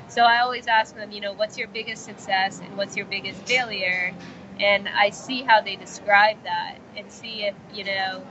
So 0.08 0.22
I 0.22 0.40
always 0.40 0.66
ask 0.66 0.94
them, 0.94 1.10
you 1.10 1.20
know, 1.20 1.32
what's 1.32 1.58
your 1.58 1.68
biggest 1.68 2.04
success 2.04 2.60
and 2.60 2.76
what's 2.76 2.96
your 2.96 3.06
biggest 3.06 3.42
failure? 3.46 4.14
And 4.60 4.88
I 4.88 5.10
see 5.10 5.42
how 5.42 5.60
they 5.60 5.76
describe 5.76 6.42
that 6.44 6.78
and 6.96 7.10
see 7.10 7.44
if 7.44 7.54
you 7.72 7.84
know 7.84 8.22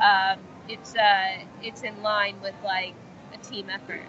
um, 0.00 0.38
it's 0.68 0.94
uh, 0.94 1.38
it's 1.62 1.82
in 1.82 2.02
line 2.02 2.40
with 2.42 2.54
like 2.64 2.94
a 3.32 3.38
team 3.38 3.70
effort. 3.70 4.02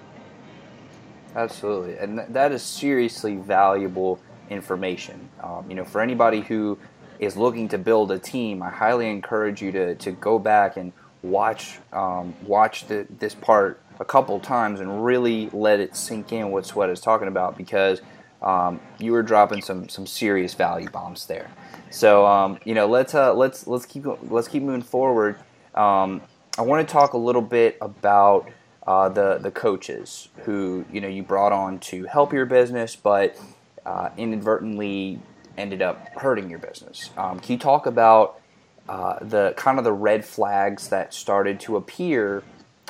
Absolutely, 1.35 1.97
and 1.97 2.17
th- 2.17 2.29
that 2.29 2.51
is 2.51 2.63
seriously 2.63 3.35
valuable 3.35 4.19
information. 4.49 5.29
Um, 5.43 5.65
you 5.69 5.75
know, 5.75 5.85
for 5.85 6.01
anybody 6.01 6.41
who 6.41 6.77
is 7.19 7.35
looking 7.35 7.67
to 7.69 7.77
build 7.77 8.11
a 8.11 8.19
team, 8.19 8.61
I 8.61 8.69
highly 8.69 9.09
encourage 9.09 9.61
you 9.61 9.71
to, 9.71 9.95
to 9.95 10.11
go 10.11 10.39
back 10.39 10.77
and 10.77 10.93
watch 11.21 11.79
um, 11.93 12.33
watch 12.43 12.87
the, 12.87 13.07
this 13.19 13.35
part 13.35 13.81
a 13.99 14.05
couple 14.05 14.39
times 14.39 14.79
and 14.79 15.03
really 15.03 15.49
let 15.51 15.79
it 15.79 15.95
sink 15.95 16.31
in 16.31 16.51
what 16.51 16.63
Sweta 16.63 16.91
is 16.91 17.01
talking 17.01 17.27
about 17.27 17.57
because 17.57 18.01
um, 18.41 18.79
you 18.99 19.11
were 19.11 19.23
dropping 19.23 19.61
some 19.61 19.89
some 19.89 20.05
serious 20.05 20.53
value 20.53 20.89
bombs 20.89 21.25
there. 21.25 21.49
So 21.89 22.25
um, 22.25 22.59
you 22.65 22.73
know, 22.73 22.87
let's 22.87 23.15
uh, 23.15 23.33
let's 23.33 23.67
let's 23.67 23.85
keep 23.85 24.05
let's 24.23 24.47
keep 24.47 24.63
moving 24.63 24.81
forward. 24.81 25.37
Um, 25.73 26.21
I 26.57 26.61
want 26.61 26.87
to 26.87 26.91
talk 26.91 27.13
a 27.13 27.17
little 27.17 27.41
bit 27.41 27.77
about 27.81 28.49
uh, 28.85 29.09
the 29.09 29.37
the 29.37 29.51
coaches 29.51 30.29
who 30.43 30.85
you 30.91 31.01
know 31.01 31.07
you 31.07 31.23
brought 31.23 31.51
on 31.51 31.79
to 31.79 32.05
help 32.05 32.33
your 32.33 32.45
business, 32.45 32.95
but 32.95 33.37
uh, 33.85 34.09
inadvertently 34.17 35.19
ended 35.57 35.81
up 35.81 36.07
hurting 36.17 36.49
your 36.49 36.59
business. 36.59 37.09
Um, 37.17 37.39
can 37.39 37.53
you 37.53 37.59
talk 37.59 37.85
about 37.85 38.39
uh, 38.87 39.17
the 39.21 39.53
kind 39.57 39.77
of 39.77 39.83
the 39.83 39.93
red 39.93 40.23
flags 40.23 40.89
that 40.89 41.13
started 41.13 41.59
to 41.61 41.75
appear 41.75 42.43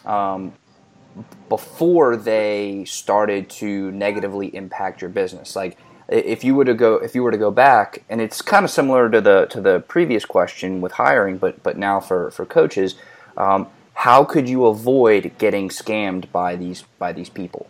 um, 0.06 0.54
before 1.50 2.16
they 2.16 2.86
started 2.86 3.50
to 3.50 3.92
negatively 3.92 4.54
impact 4.56 5.02
your 5.02 5.10
business? 5.10 5.56
Like 5.56 5.78
if 6.10 6.44
you 6.44 6.56
were 6.56 6.66
to 6.66 6.74
go 6.74 6.96
if 6.96 7.16
you 7.16 7.24
were 7.24 7.32
to 7.32 7.38
go 7.38 7.52
back 7.52 8.04
and 8.10 8.22
it's 8.22 8.42
kind 8.42 8.64
of 8.64 8.72
similar 8.72 9.10
to 9.10 9.20
the 9.20 9.46
to 9.48 9.60
the 9.60 9.82
previous 9.82 10.26
question 10.26 10.80
with 10.82 10.94
hiring 10.94 11.38
but 11.38 11.62
but 11.64 11.78
now 11.78 12.00
for 12.00 12.32
for 12.32 12.46
coaches 12.46 12.96
um, 13.36 13.68
how 13.94 14.24
could 14.24 14.48
you 14.48 14.66
avoid 14.66 15.32
getting 15.38 15.70
scammed 15.70 16.32
by 16.32 16.56
these 16.56 16.84
by 16.98 17.12
these 17.12 17.30
people 17.30 17.70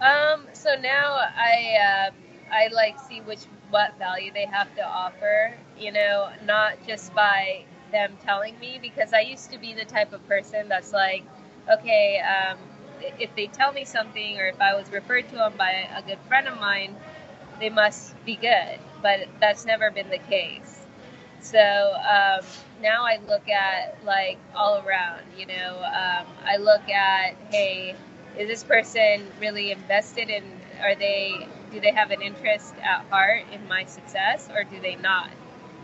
um 0.00 0.46
so 0.52 0.74
now 0.80 1.12
i 1.36 1.76
uh, 2.08 2.10
i 2.50 2.68
like 2.68 2.98
see 2.98 3.20
which 3.20 3.44
what 3.70 3.96
value 3.98 4.32
they 4.32 4.46
have 4.46 4.74
to 4.74 4.82
offer 4.82 5.54
you 5.78 5.92
know 5.92 6.30
not 6.44 6.74
just 6.86 7.14
by 7.14 7.62
them 7.92 8.16
telling 8.24 8.58
me 8.58 8.78
because 8.80 9.12
i 9.12 9.20
used 9.20 9.52
to 9.52 9.58
be 9.58 9.74
the 9.74 9.84
type 9.84 10.12
of 10.14 10.26
person 10.26 10.66
that's 10.68 10.92
like 10.92 11.24
okay 11.70 12.20
um, 12.20 12.58
if 13.18 13.34
they 13.36 13.46
tell 13.46 13.72
me 13.72 13.84
something 13.84 14.38
or 14.38 14.46
if 14.46 14.60
I 14.60 14.74
was 14.74 14.90
referred 14.90 15.28
to 15.30 15.36
them 15.36 15.54
by 15.56 15.88
a 15.96 16.02
good 16.02 16.18
friend 16.28 16.48
of 16.48 16.58
mine, 16.58 16.96
they 17.60 17.70
must 17.70 18.14
be 18.24 18.36
good. 18.36 18.78
But 19.02 19.28
that's 19.40 19.64
never 19.64 19.90
been 19.90 20.10
the 20.10 20.18
case. 20.18 20.80
So 21.40 21.58
um, 21.58 22.44
now 22.80 23.04
I 23.04 23.18
look 23.28 23.48
at 23.48 23.98
like 24.04 24.38
all 24.54 24.78
around, 24.86 25.22
you 25.36 25.46
know, 25.46 25.82
um, 25.84 26.26
I 26.44 26.56
look 26.58 26.88
at, 26.88 27.36
hey, 27.50 27.94
is 28.38 28.48
this 28.48 28.64
person 28.64 29.26
really 29.40 29.70
invested 29.70 30.30
in, 30.30 30.44
are 30.82 30.94
they, 30.94 31.46
do 31.70 31.80
they 31.80 31.92
have 31.92 32.10
an 32.10 32.22
interest 32.22 32.74
at 32.82 33.04
heart 33.10 33.44
in 33.52 33.68
my 33.68 33.84
success 33.84 34.48
or 34.54 34.64
do 34.64 34.80
they 34.80 34.96
not? 34.96 35.30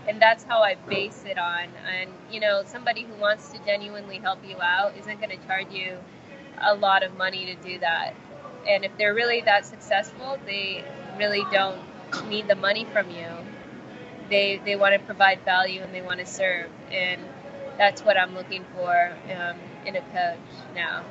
And 0.09 0.21
that's 0.21 0.45
how 0.45 0.63
I 0.63 0.77
base 0.89 1.25
it 1.27 1.39
on. 1.39 1.69
And, 1.87 2.11
you 2.31 2.41
know, 2.41 2.63
somebody 2.65 3.03
who 3.03 3.15
wants 3.15 3.51
to 3.51 3.59
genuinely 3.65 4.19
help 4.19 4.39
you 4.47 4.57
out 4.61 4.97
isn't 4.97 5.21
going 5.21 5.31
to 5.31 5.47
charge 5.47 5.71
you 5.73 5.99
a 6.61 6.75
lot 6.75 7.03
of 7.03 7.17
money 7.17 7.47
to 7.47 7.55
do 7.57 7.79
that. 7.81 8.15
And 8.69 8.85
if 8.85 8.93
they're 8.99 9.15
really 9.15 9.41
that 9.43 9.67
successful, 9.67 10.39
they 10.47 10.85
really 11.19 11.45
don't 11.53 11.81
need 12.29 12.49
the 12.49 12.55
money 12.55 12.87
from 12.93 13.11
you. 13.11 13.27
They 14.29 14.61
they 14.65 14.77
want 14.77 14.95
to 14.95 15.01
provide 15.01 15.45
value 15.45 15.81
and 15.81 15.93
they 15.95 16.03
want 16.03 16.21
to 16.21 16.27
serve, 16.27 16.71
and 16.91 17.21
that's 17.79 18.03
what 18.03 18.17
I'm 18.17 18.35
looking 18.35 18.65
for 18.77 19.13
um, 19.35 19.57
in 19.85 19.97
a 19.97 20.01
coach 20.01 20.39
now. 20.75 21.05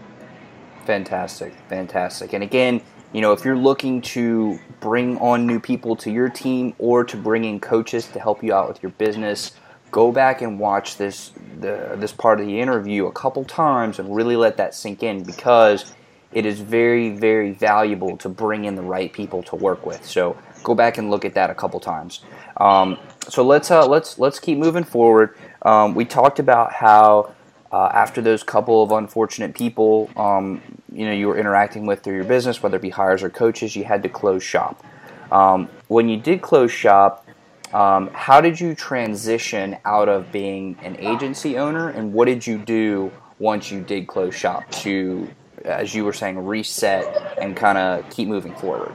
Fantastic, 0.86 1.54
fantastic. 1.68 2.34
And 2.34 2.44
again, 2.44 2.82
you 3.14 3.22
know, 3.22 3.32
if 3.32 3.44
you're 3.44 3.58
looking 3.58 4.02
to 4.02 4.60
bring 4.80 5.18
on 5.18 5.48
new 5.48 5.60
people 5.60 5.96
to 5.98 6.12
your 6.12 6.30
team 6.30 6.74
or 6.78 7.04
to 7.04 7.18
bring 7.18 7.44
in 7.44 7.60
coaches 7.60 8.08
to 8.08 8.20
help 8.20 8.44
you 8.44 8.54
out 8.54 8.68
with 8.68 8.84
your 8.84 8.92
business, 8.94 9.54
go 9.92 10.12
back 10.12 10.42
and 10.42 10.60
watch 10.60 10.98
this 10.98 11.32
the, 11.60 11.96
this 11.98 12.12
part 12.12 12.40
of 12.40 12.46
the 12.46 12.60
interview 12.60 13.06
a 13.08 13.12
couple 13.12 13.44
times 13.44 14.00
and 14.00 14.16
really 14.16 14.36
let 14.36 14.58
that 14.58 14.76
sink 14.76 15.04
in 15.04 15.24
because 15.24 15.94
it 16.32 16.46
is 16.46 16.60
very 16.60 17.10
very 17.10 17.52
valuable 17.52 18.16
to 18.18 18.30
bring 18.30 18.66
in 18.66 18.76
the 18.76 18.82
right 18.82 19.12
people 19.12 19.42
to 19.44 19.56
work 19.56 19.86
with. 19.86 20.06
So 20.06 20.38
go 20.64 20.76
back 20.76 20.98
and 20.98 21.10
look 21.10 21.26
at 21.26 21.34
that 21.34 21.50
a 21.50 21.56
couple 21.56 21.80
times. 21.80 22.22
Um, 22.58 23.00
so 23.28 23.44
let's 23.44 23.72
uh, 23.72 23.88
let's 23.88 24.20
let's 24.20 24.40
keep 24.40 24.58
moving 24.58 24.84
forward. 24.84 25.36
Um, 25.64 25.96
we 25.96 26.06
talked 26.06 26.40
about 26.40 26.74
how 26.74 27.34
uh, 27.72 27.90
after 27.94 28.22
those 28.22 28.44
couple 28.44 28.84
of 28.84 28.92
unfortunate 28.92 29.54
people, 29.56 30.10
um, 30.16 30.62
you 30.92 31.06
know 31.06 31.12
you 31.12 31.28
were 31.28 31.38
interacting 31.38 31.86
with 31.86 32.04
through 32.04 32.16
your 32.16 32.24
business, 32.24 32.62
whether 32.62 32.78
it 32.78 32.82
be 32.82 32.90
hires 32.90 33.24
or 33.24 33.30
coaches, 33.30 33.76
you 33.76 33.84
had 33.84 34.04
to 34.04 34.10
close 34.10 34.44
shop. 34.44 34.84
Um, 35.32 35.70
when 35.88 36.10
you 36.10 36.18
did 36.18 36.42
close 36.42 36.72
shop, 36.72 37.26
um, 37.74 38.10
how 38.14 38.42
did 38.42 38.60
you 38.60 38.74
transition 38.74 39.78
out 39.86 40.10
of 40.10 40.32
being 40.32 40.78
an 40.82 40.98
agency 41.00 41.58
owner, 41.58 41.90
and 41.90 42.14
what 42.14 42.26
did 42.26 42.46
you 42.46 42.58
do 42.58 43.12
once 43.38 43.72
you 43.72 43.82
did 43.82 44.08
close 44.08 44.34
shop 44.34 44.70
to, 44.72 45.30
as 45.64 45.94
you 45.94 46.04
were 46.04 46.14
saying, 46.14 46.44
reset 46.46 47.38
and 47.40 47.56
kind 47.56 47.78
of 47.78 48.10
keep 48.10 48.28
moving 48.28 48.56
forward? 48.56 48.92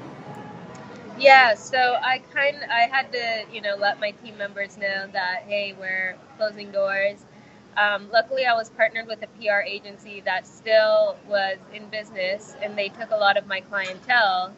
Yeah, 1.18 1.54
so 1.54 1.96
I 2.02 2.18
kind 2.34 2.56
I 2.68 2.88
had 2.90 3.12
to 3.12 3.44
you 3.52 3.60
know 3.60 3.76
let 3.78 4.00
my 4.00 4.10
team 4.10 4.36
members 4.36 4.76
know 4.76 5.06
that 5.12 5.44
hey 5.46 5.74
we're 5.78 6.16
closing 6.36 6.72
doors. 6.72 7.24
Um, 7.76 8.08
luckily, 8.12 8.46
I 8.46 8.54
was 8.54 8.70
partnered 8.70 9.06
with 9.06 9.22
a 9.22 9.26
PR 9.38 9.60
agency 9.66 10.22
that 10.22 10.46
still 10.46 11.16
was 11.28 11.58
in 11.72 11.86
business, 11.88 12.56
and 12.62 12.76
they 12.76 12.88
took 12.88 13.10
a 13.10 13.16
lot 13.16 13.36
of 13.36 13.46
my 13.46 13.60
clientele 13.60 14.54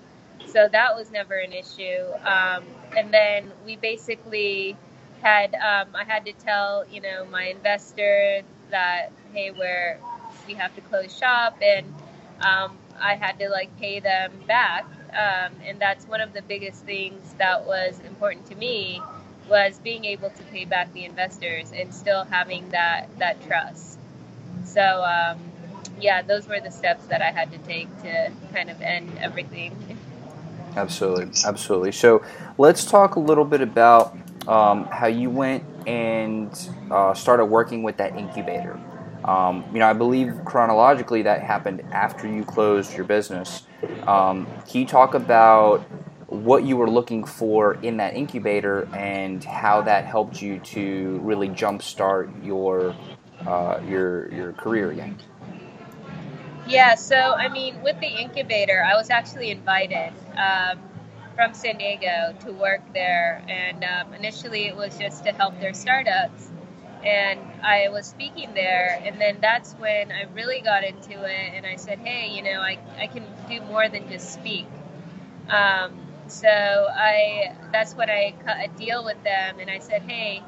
so 0.46 0.68
that 0.72 0.94
was 0.94 1.10
never 1.10 1.34
an 1.34 1.52
issue. 1.52 2.04
Um, 2.24 2.64
and 2.96 3.12
then 3.12 3.52
we 3.64 3.76
basically 3.76 4.76
had 5.22 5.54
um, 5.54 5.88
I 5.94 6.04
had 6.04 6.24
to 6.26 6.32
tell 6.32 6.84
you 6.90 7.00
know 7.00 7.24
my 7.26 7.44
investor 7.46 8.42
that 8.70 9.10
hey 9.32 9.50
we're 9.50 9.98
we 10.46 10.54
have 10.54 10.74
to 10.76 10.80
close 10.82 11.16
shop 11.16 11.56
and 11.62 11.86
um, 12.40 12.78
I 13.00 13.14
had 13.16 13.38
to 13.40 13.48
like 13.48 13.76
pay 13.78 14.00
them 14.00 14.32
back. 14.46 14.86
Um, 15.10 15.52
and 15.64 15.80
that's 15.80 16.06
one 16.06 16.20
of 16.20 16.34
the 16.34 16.42
biggest 16.42 16.84
things 16.84 17.34
that 17.38 17.66
was 17.66 18.00
important 18.06 18.46
to 18.46 18.54
me 18.54 19.00
was 19.48 19.78
being 19.78 20.04
able 20.04 20.30
to 20.30 20.42
pay 20.44 20.64
back 20.64 20.92
the 20.92 21.04
investors 21.04 21.72
and 21.74 21.94
still 21.94 22.24
having 22.24 22.68
that 22.70 23.06
that 23.18 23.42
trust. 23.46 23.98
So 24.64 24.82
um, 25.04 25.38
yeah, 26.00 26.22
those 26.22 26.46
were 26.48 26.60
the 26.60 26.70
steps 26.70 27.06
that 27.06 27.22
I 27.22 27.30
had 27.30 27.52
to 27.52 27.58
take 27.58 27.88
to 28.02 28.32
kind 28.52 28.70
of 28.70 28.80
end 28.82 29.10
everything. 29.18 29.98
Absolutely, 30.76 31.30
absolutely. 31.44 31.92
So 31.92 32.22
let's 32.58 32.84
talk 32.84 33.16
a 33.16 33.20
little 33.20 33.44
bit 33.44 33.62
about 33.62 34.16
um, 34.46 34.84
how 34.86 35.06
you 35.06 35.30
went 35.30 35.64
and 35.86 36.50
uh, 36.90 37.14
started 37.14 37.46
working 37.46 37.82
with 37.82 37.96
that 37.96 38.16
incubator. 38.16 38.78
Um, 39.24 39.64
you 39.72 39.80
know, 39.80 39.88
I 39.88 39.92
believe 39.92 40.44
chronologically 40.44 41.22
that 41.22 41.42
happened 41.42 41.82
after 41.92 42.28
you 42.28 42.44
closed 42.44 42.94
your 42.94 43.04
business. 43.04 43.62
Um, 44.06 44.46
can 44.68 44.82
you 44.82 44.86
talk 44.86 45.14
about 45.14 45.84
what 46.44 46.64
you 46.64 46.76
were 46.76 46.90
looking 46.90 47.24
for 47.24 47.74
in 47.74 47.96
that 47.98 48.14
incubator 48.14 48.88
and 48.94 49.42
how 49.44 49.82
that 49.82 50.04
helped 50.04 50.42
you 50.42 50.58
to 50.60 51.18
really 51.22 51.48
jumpstart 51.48 52.44
your 52.44 52.94
uh, 53.46 53.80
your 53.86 54.32
your 54.32 54.52
career 54.52 54.90
again? 54.90 55.16
Yeah, 56.66 56.96
so 56.96 57.16
I 57.16 57.48
mean, 57.48 57.82
with 57.82 58.00
the 58.00 58.08
incubator, 58.08 58.82
I 58.82 58.94
was 58.94 59.10
actually 59.10 59.50
invited 59.50 60.12
um, 60.36 60.80
from 61.36 61.54
San 61.54 61.78
Diego 61.78 62.34
to 62.44 62.52
work 62.52 62.80
there, 62.92 63.42
and 63.48 63.84
um, 63.84 64.14
initially 64.14 64.66
it 64.66 64.76
was 64.76 64.98
just 64.98 65.24
to 65.24 65.32
help 65.32 65.60
their 65.60 65.74
startups. 65.74 66.50
And 67.04 67.38
I 67.62 67.88
was 67.90 68.06
speaking 68.06 68.52
there, 68.54 69.00
and 69.04 69.20
then 69.20 69.38
that's 69.40 69.74
when 69.74 70.10
I 70.10 70.24
really 70.34 70.60
got 70.60 70.82
into 70.82 71.22
it, 71.22 71.52
and 71.54 71.64
I 71.64 71.76
said, 71.76 72.00
hey, 72.00 72.34
you 72.34 72.42
know, 72.42 72.60
I, 72.60 72.78
I 72.98 73.06
can 73.06 73.24
do 73.48 73.60
more 73.60 73.88
than 73.88 74.08
just 74.08 74.32
speak. 74.34 74.66
Um, 75.48 76.05
so 76.28 76.48
I 76.48 77.54
that's 77.72 77.94
what 77.94 78.10
I 78.10 78.34
cut 78.44 78.56
a 78.62 78.68
deal 78.76 79.04
with 79.04 79.22
them, 79.24 79.58
and 79.58 79.70
I 79.70 79.78
said, 79.78 80.02
hey, 80.02 80.42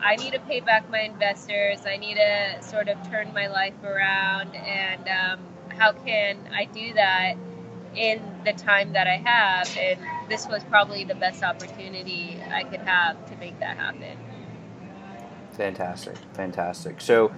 I 0.00 0.16
need 0.16 0.32
to 0.32 0.40
pay 0.40 0.60
back 0.60 0.90
my 0.90 1.00
investors. 1.00 1.80
I 1.86 1.96
need 1.96 2.14
to 2.14 2.62
sort 2.62 2.88
of 2.88 2.96
turn 3.08 3.32
my 3.32 3.48
life 3.48 3.82
around, 3.82 4.54
and 4.54 5.08
um, 5.08 5.40
how 5.76 5.92
can 5.92 6.38
I 6.52 6.66
do 6.66 6.94
that 6.94 7.34
in 7.94 8.20
the 8.44 8.52
time 8.52 8.92
that 8.92 9.06
I 9.06 9.16
have? 9.16 9.76
And 9.76 10.00
this 10.28 10.46
was 10.46 10.62
probably 10.64 11.04
the 11.04 11.14
best 11.14 11.42
opportunity 11.42 12.38
I 12.50 12.64
could 12.64 12.80
have 12.80 13.28
to 13.30 13.36
make 13.36 13.58
that 13.60 13.76
happen. 13.76 14.18
Fantastic, 15.52 16.16
fantastic. 16.34 17.00
So 17.00 17.32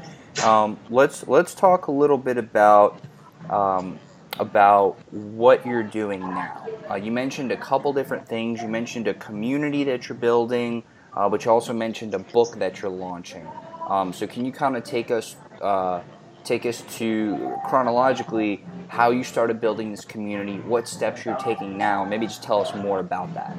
um, 0.45 0.79
let's 0.91 1.27
let's 1.29 1.55
talk 1.55 1.87
a 1.87 1.93
little 1.93 2.19
bit 2.19 2.37
about 2.37 3.01
um, 3.49 3.99
about 4.39 4.99
what 5.11 5.67
you're 5.67 5.83
doing 5.83 6.21
now. 6.21 6.67
Uh, 6.91 6.95
you 6.95 7.11
mentioned 7.11 7.53
a 7.53 7.57
couple 7.57 7.93
different 7.93 8.27
things. 8.27 8.63
You 8.63 8.69
mentioned 8.69 9.09
a 9.09 9.15
community 9.15 9.85
that 9.85 10.09
you're 10.09 10.19
building, 10.19 10.85
uh, 11.15 11.29
but 11.29 11.45
you 11.45 11.51
also 11.51 11.73
mentioned 11.73 12.15
a 12.15 12.19
book 12.19 12.57
that 12.59 12.81
you're 12.81 12.91
launching. 12.91 13.47
Um, 13.89 14.13
so 14.13 14.27
can 14.27 14.45
you 14.45 14.53
kind 14.53 14.77
of 14.77 14.85
take 14.85 15.11
us 15.11 15.37
uh, 15.61 16.03
take 16.45 16.65
us 16.65 16.83
to 16.97 17.55
chronologically 17.67 18.65
how 18.89 19.11
you 19.11 19.23
started 19.23 19.61
building 19.61 19.91
this 19.91 20.05
community, 20.05 20.59
what 20.61 20.89
steps 20.89 21.25
you're 21.25 21.37
taking 21.37 21.77
now. 21.77 22.05
Maybe 22.05 22.27
just 22.27 22.43
tell 22.43 22.61
us 22.61 22.75
more 22.75 23.01
about 23.01 23.35
that. 23.35 23.55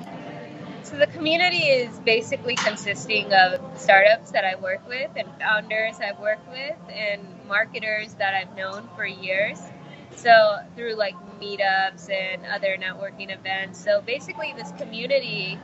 So, 0.81 0.97
the 0.97 1.07
community 1.07 1.65
is 1.65 1.99
basically 1.99 2.55
consisting 2.55 3.31
of 3.31 3.61
startups 3.79 4.31
that 4.31 4.43
I 4.43 4.55
work 4.55 4.87
with, 4.87 5.11
and 5.15 5.27
founders 5.39 5.99
I've 5.99 6.19
worked 6.19 6.49
with, 6.49 6.77
and 6.91 7.21
marketers 7.47 8.15
that 8.15 8.33
I've 8.33 8.55
known 8.57 8.89
for 8.95 9.05
years. 9.05 9.59
So, 10.15 10.59
through 10.75 10.95
like 10.95 11.15
meetups 11.41 12.09
and 12.11 12.45
other 12.47 12.77
networking 12.77 13.33
events. 13.33 13.83
So, 13.83 14.01
basically, 14.01 14.53
this 14.57 14.71
community 14.73 15.59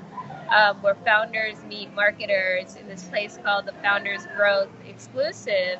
um, 0.55 0.81
where 0.81 0.95
founders 0.95 1.63
meet 1.67 1.93
marketers 1.95 2.75
in 2.75 2.87
this 2.87 3.03
place 3.05 3.39
called 3.43 3.65
the 3.65 3.73
Founders 3.83 4.27
Growth 4.37 4.69
Exclusive 4.87 5.79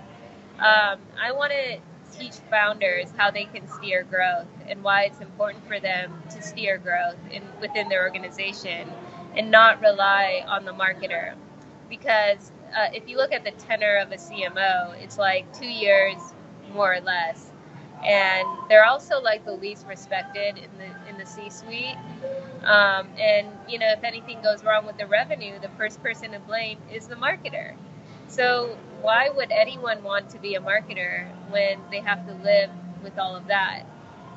um, 0.60 1.00
I 1.22 1.34
want 1.34 1.52
to 1.52 1.80
teach 2.18 2.36
founders 2.50 3.12
how 3.18 3.32
they 3.32 3.46
can 3.46 3.68
steer 3.68 4.04
growth 4.04 4.48
and 4.70 4.84
why 4.84 5.04
it's 5.04 5.20
important 5.20 5.68
for 5.68 5.82
them 5.82 6.24
to 6.32 6.42
steer 6.42 6.78
growth 6.78 7.18
in, 7.30 7.44
within 7.60 7.90
their 7.90 8.04
organization 8.04 8.90
and 9.36 9.52
not 9.52 9.82
rely 9.82 10.46
on 10.48 10.64
the 10.64 10.72
marketer. 10.72 11.36
Because 11.90 12.52
uh, 12.76 12.88
if 12.94 13.10
you 13.10 13.18
look 13.18 13.34
at 13.34 13.44
the 13.44 13.52
tenor 13.52 13.98
of 13.98 14.12
a 14.14 14.16
CMO, 14.16 14.96
it's 15.04 15.18
like 15.18 15.52
two 15.60 15.68
years 15.68 16.16
more 16.74 16.94
or 16.94 17.02
less. 17.02 17.52
And 18.06 18.48
they're 18.70 18.86
also 18.86 19.20
like 19.22 19.46
the 19.46 19.54
least 19.54 19.88
respected 19.88 20.58
in 20.58 20.70
the 20.78 21.10
in 21.10 21.18
the 21.18 21.26
C-suite. 21.26 21.98
Um, 22.64 23.08
and 23.20 23.48
you 23.68 23.80
know, 23.80 23.92
if 23.92 24.04
anything 24.04 24.42
goes 24.42 24.64
wrong 24.64 24.86
with 24.86 24.98
the 24.98 25.08
revenue, 25.08 25.60
the 25.60 25.70
first 25.78 26.02
person 26.04 26.32
to 26.32 26.40
blame 26.40 26.80
is 26.92 27.08
the 27.08 27.16
marketer. 27.16 27.76
So 28.28 28.78
why 29.02 29.30
would 29.30 29.52
anyone 29.52 30.04
want 30.04 30.30
to 30.32 30.40
be 30.40 30.56
a 30.56 30.62
marketer 30.62 31.28
when 31.50 31.80
they 31.92 32.02
have 32.02 32.26
to 32.28 32.34
live 32.36 32.72
with 33.04 33.18
all 33.20 33.36
of 33.36 33.48
that? 33.48 33.84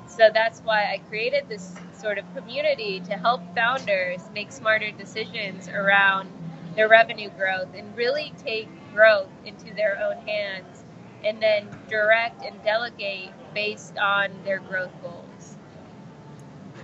So 0.06 0.30
that's 0.32 0.60
why 0.60 0.92
I 0.92 0.98
created 1.08 1.48
this 1.48 1.82
sort 1.92 2.18
of 2.18 2.24
community 2.34 3.00
to 3.00 3.14
help 3.16 3.42
founders 3.54 4.22
make 4.34 4.52
smarter 4.52 4.90
decisions 4.90 5.68
around 5.68 6.30
their 6.76 6.88
revenue 6.88 7.30
growth 7.30 7.68
and 7.74 7.96
really 7.96 8.32
take 8.38 8.68
growth 8.94 9.30
into 9.44 9.74
their 9.74 9.98
own 10.00 10.26
hands 10.26 10.84
and 11.24 11.42
then 11.42 11.68
direct 11.88 12.42
and 12.44 12.62
delegate 12.64 13.32
based 13.54 13.96
on 13.98 14.30
their 14.44 14.60
growth 14.60 14.92
goals. 15.02 15.56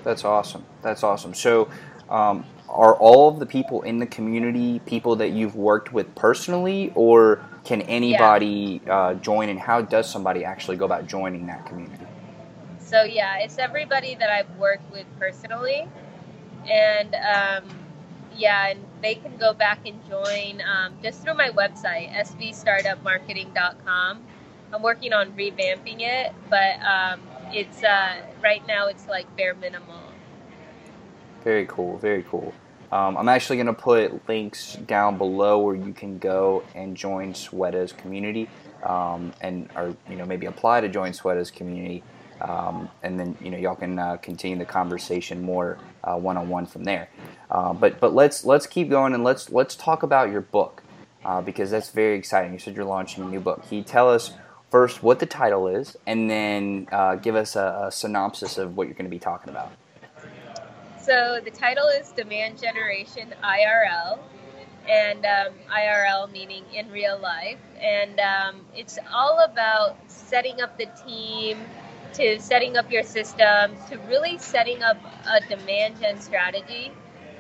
That's 0.03 0.25
awesome. 0.25 0.65
That's 0.83 1.03
awesome. 1.03 1.35
So, 1.35 1.71
um, 2.11 2.45
are 2.69 2.95
all 2.97 3.29
of 3.29 3.39
the 3.39 3.47
people 3.47 3.83
in 3.83 3.99
the 3.99 4.07
community 4.07 4.81
people 4.81 5.17
that 5.17 5.31
you've 5.31 5.55
worked 5.55 5.93
with 5.93 6.15
personally, 6.15 6.93
or 6.95 7.45
can 7.65 7.83
anybody 7.83 8.81
yeah. 8.85 8.97
uh, 8.97 9.15
join? 9.15 9.49
And 9.49 9.59
how 9.59 9.81
does 9.81 10.11
somebody 10.11 10.45
actually 10.45 10.77
go 10.77 10.85
about 10.85 11.07
joining 11.07 11.47
that 11.47 11.67
community? 11.67 12.07
So 12.79 13.05
yeah, 13.05 13.39
it's 13.39 13.59
everybody 13.59 14.15
that 14.17 14.31
I've 14.31 14.51
worked 14.57 14.91
with 14.93 15.07
personally, 15.19 15.89
and 16.69 17.15
um, 17.15 17.65
yeah, 18.37 18.69
and 18.69 18.85
they 19.03 19.15
can 19.15 19.37
go 19.37 19.53
back 19.53 19.87
and 19.87 19.99
join 20.09 20.63
um, 20.63 20.95
just 21.03 21.23
through 21.23 21.35
my 21.35 21.51
website, 21.51 22.11
svstartupmarketing.com. 22.13 24.25
I'm 24.75 24.83
working 24.83 25.13
on 25.13 25.31
revamping 25.33 26.01
it, 26.01 26.33
but 26.51 26.81
um, 26.83 27.21
it's 27.53 27.85
uh, 27.85 28.17
right 28.43 28.67
now 28.67 28.89
it's 28.89 29.07
like 29.07 29.25
bare 29.37 29.55
minimal. 29.55 30.01
Very 31.45 31.65
cool. 31.67 31.97
Very 31.99 32.25
cool. 32.25 32.53
Um, 32.91 33.17
I'm 33.17 33.29
actually 33.29 33.57
going 33.57 33.69
to 33.69 33.73
put 33.73 34.29
links 34.29 34.75
down 34.75 35.17
below 35.17 35.61
where 35.61 35.77
you 35.77 35.93
can 35.93 36.19
go 36.19 36.65
and 36.75 36.97
join 36.97 37.35
Sweta's 37.35 37.93
community, 37.93 38.49
um, 38.83 39.33
and 39.41 39.69
or 39.77 39.97
you 40.11 40.17
know 40.17 40.27
maybe 40.27 40.47
apply 40.47 40.81
to 40.81 40.89
join 40.89 41.13
Sweta's 41.13 41.53
community, 41.53 42.03
um, 42.41 42.89
and 43.05 43.19
then 43.19 43.37
you 43.41 43.53
know 43.53 43.59
y'all 43.59 43.77
can 43.77 43.97
uh, 43.97 44.17
continue 44.17 44.59
the 44.59 44.65
conversation 44.65 45.41
more 45.41 45.79
one 46.03 46.37
on 46.37 46.49
one 46.49 46.67
from 46.67 46.83
there. 46.83 47.09
Uh, 47.49 47.73
but 47.73 48.01
but 48.01 48.13
let's 48.13 48.45
let's 48.45 48.67
keep 48.67 48.91
going 48.91 49.15
and 49.15 49.23
let's 49.23 49.51
let's 49.51 49.77
talk 49.77 50.03
about 50.03 50.31
your 50.33 50.41
book 50.41 50.83
uh, 51.25 51.41
because 51.41 51.71
that's 51.71 51.91
very 51.91 52.17
exciting. 52.17 52.53
You 52.53 52.59
said 52.59 52.75
you're 52.75 52.85
launching 52.85 53.23
a 53.23 53.29
new 53.29 53.41
book. 53.41 53.69
Can 53.69 53.79
you 53.79 53.85
tell 53.85 54.11
us 54.11 54.33
first 54.75 55.05
what 55.05 55.21
the 55.21 55.27
title 55.27 55.69
is, 55.69 55.97
and 56.05 56.29
then 56.29 56.89
uh, 56.91 57.15
give 57.15 57.37
us 57.37 57.55
a, 57.55 57.85
a 57.87 57.93
synopsis 57.93 58.59
of 58.59 58.77
what 58.77 58.89
you're 58.89 58.95
going 58.95 59.09
to 59.09 59.17
be 59.19 59.21
talking 59.21 59.49
about? 59.51 59.71
So 61.01 61.41
the 61.45 61.53
title 61.53 61.87
is 61.87 62.11
Demand 62.11 62.61
Generation 62.61 63.33
IRL, 63.45 64.19
and 64.89 65.25
um, 65.25 65.55
IRL 65.71 66.29
meaning 66.33 66.65
in 66.75 66.91
real 66.91 67.17
life. 67.21 67.61
And 67.81 68.19
um, 68.19 68.63
it's 68.75 68.99
all 69.13 69.45
about 69.45 69.97
setting 70.09 70.61
up 70.61 70.77
the 70.77 70.89
team, 71.07 71.57
to 72.15 72.41
setting 72.41 72.77
up 72.77 72.91
your 72.91 73.05
systems 73.05 73.79
to 73.91 73.99
really 74.09 74.39
setting 74.39 74.83
up 74.83 74.97
a 75.31 75.41
demand 75.49 76.01
gen 76.01 76.21
strategy 76.21 76.91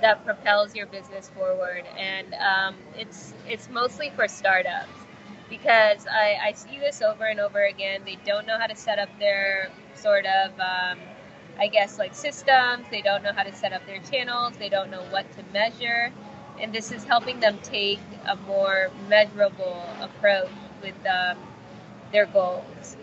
that 0.02 0.24
propels 0.24 0.76
your 0.76 0.86
business 0.86 1.30
forward. 1.30 1.82
And 1.98 2.32
um, 2.34 2.76
it's 2.96 3.34
it's 3.48 3.68
mostly 3.70 4.12
for 4.14 4.28
startups 4.28 5.03
because 5.48 6.06
I, 6.06 6.36
I 6.42 6.52
see 6.52 6.78
this 6.78 7.02
over 7.02 7.24
and 7.24 7.40
over 7.40 7.64
again. 7.64 8.02
They 8.04 8.18
don't 8.24 8.46
know 8.46 8.58
how 8.58 8.66
to 8.66 8.76
set 8.76 8.98
up 8.98 9.08
their 9.18 9.70
sort 9.94 10.26
of 10.26 10.52
um, 10.58 10.98
I 11.58 11.68
guess 11.68 11.98
like 11.98 12.14
systems. 12.14 12.86
They 12.90 13.02
don't 13.02 13.22
know 13.22 13.32
how 13.32 13.42
to 13.42 13.54
set 13.54 13.72
up 13.72 13.86
their 13.86 14.00
channels. 14.00 14.54
They 14.58 14.68
don't 14.68 14.90
know 14.90 15.02
what 15.10 15.30
to 15.36 15.42
measure. 15.52 16.12
And 16.60 16.72
this 16.72 16.92
is 16.92 17.04
helping 17.04 17.40
them 17.40 17.58
take 17.62 18.00
a 18.26 18.36
more 18.36 18.90
measurable 19.08 19.82
approach 20.00 20.50
with 20.82 20.94
um, 21.06 21.36
their 22.12 22.26
goals. 22.26 22.96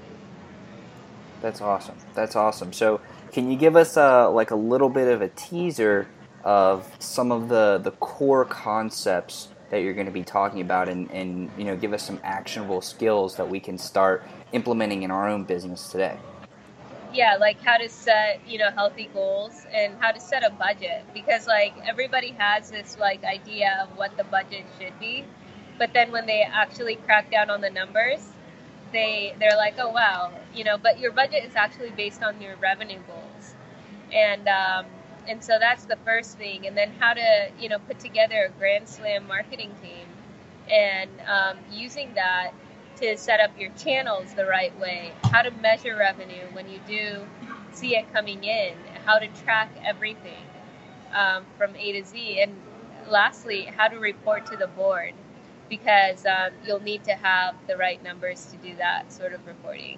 That's 1.41 1.61
awesome. 1.61 1.95
That's 2.13 2.35
awesome. 2.35 2.71
So, 2.71 3.01
can 3.31 3.49
you 3.49 3.57
give 3.57 3.75
us 3.75 3.97
a, 3.97 4.25
uh, 4.25 4.29
like 4.29 4.51
a 4.51 4.55
little 4.55 4.89
bit 4.89 5.07
of 5.07 5.21
a 5.21 5.29
teaser 5.29 6.07
of 6.43 6.87
some 6.99 7.31
of 7.31 7.49
the, 7.49 7.79
the 7.81 7.91
core 7.91 8.45
concepts 8.45 9.49
that 9.71 9.81
you're 9.81 9.93
going 9.93 10.05
to 10.05 10.11
be 10.11 10.23
talking 10.23 10.61
about 10.61 10.87
and, 10.87 11.09
and 11.11 11.49
you 11.57 11.63
know 11.63 11.75
give 11.75 11.93
us 11.93 12.03
some 12.03 12.19
actionable 12.23 12.81
skills 12.81 13.37
that 13.37 13.49
we 13.49 13.59
can 13.59 13.77
start 13.77 14.23
implementing 14.51 15.03
in 15.03 15.09
our 15.11 15.27
own 15.27 15.43
business 15.43 15.89
today? 15.89 16.19
yeah 17.13 17.35
like 17.39 17.61
how 17.61 17.77
to 17.77 17.89
set 17.89 18.39
you 18.47 18.57
know 18.57 18.69
healthy 18.71 19.09
goals 19.13 19.65
and 19.73 19.93
how 19.99 20.11
to 20.11 20.19
set 20.19 20.43
a 20.45 20.49
budget 20.51 21.03
because 21.13 21.47
like 21.47 21.73
everybody 21.85 22.33
has 22.37 22.71
this 22.71 22.97
like 22.99 23.23
idea 23.23 23.79
of 23.83 23.97
what 23.97 24.15
the 24.17 24.23
budget 24.25 24.63
should 24.79 24.97
be 24.99 25.25
but 25.77 25.91
then 25.93 26.11
when 26.11 26.25
they 26.25 26.41
actually 26.41 26.95
crack 26.95 27.29
down 27.31 27.49
on 27.49 27.61
the 27.61 27.69
numbers 27.69 28.29
they 28.91 29.35
they're 29.39 29.57
like 29.57 29.75
oh 29.79 29.89
wow 29.89 30.31
you 30.53 30.63
know 30.63 30.77
but 30.77 30.99
your 30.99 31.11
budget 31.11 31.43
is 31.43 31.55
actually 31.55 31.91
based 31.91 32.23
on 32.23 32.39
your 32.41 32.55
revenue 32.57 32.99
goals 33.07 33.55
and 34.13 34.47
um, 34.47 34.85
and 35.27 35.43
so 35.43 35.57
that's 35.59 35.85
the 35.85 35.97
first 36.05 36.37
thing. 36.37 36.67
And 36.67 36.75
then 36.75 36.91
how 36.99 37.13
to 37.13 37.49
you 37.59 37.69
know 37.69 37.79
put 37.79 37.99
together 37.99 38.49
a 38.49 38.59
grand 38.59 38.87
slam 38.87 39.27
marketing 39.27 39.71
team 39.81 40.07
and 40.71 41.09
um, 41.27 41.57
using 41.71 42.13
that 42.15 42.51
to 42.97 43.17
set 43.17 43.39
up 43.39 43.51
your 43.57 43.71
channels 43.71 44.33
the 44.35 44.45
right 44.45 44.77
way, 44.79 45.11
how 45.23 45.41
to 45.41 45.51
measure 45.51 45.95
revenue 45.95 46.45
when 46.53 46.69
you 46.69 46.79
do 46.87 47.25
see 47.71 47.95
it 47.95 48.11
coming 48.13 48.43
in, 48.43 48.73
how 49.05 49.17
to 49.17 49.27
track 49.43 49.71
everything 49.83 50.43
um, 51.13 51.43
from 51.57 51.75
A 51.75 51.93
to 51.93 52.05
Z, 52.05 52.41
and 52.41 52.55
lastly, 53.07 53.63
how 53.63 53.87
to 53.87 53.97
report 53.97 54.45
to 54.47 54.57
the 54.57 54.67
board 54.67 55.13
because 55.69 56.25
um, 56.25 56.51
you'll 56.65 56.81
need 56.81 57.03
to 57.05 57.13
have 57.13 57.55
the 57.65 57.77
right 57.77 58.03
numbers 58.03 58.45
to 58.47 58.57
do 58.57 58.75
that 58.75 59.11
sort 59.11 59.33
of 59.33 59.45
reporting. 59.47 59.97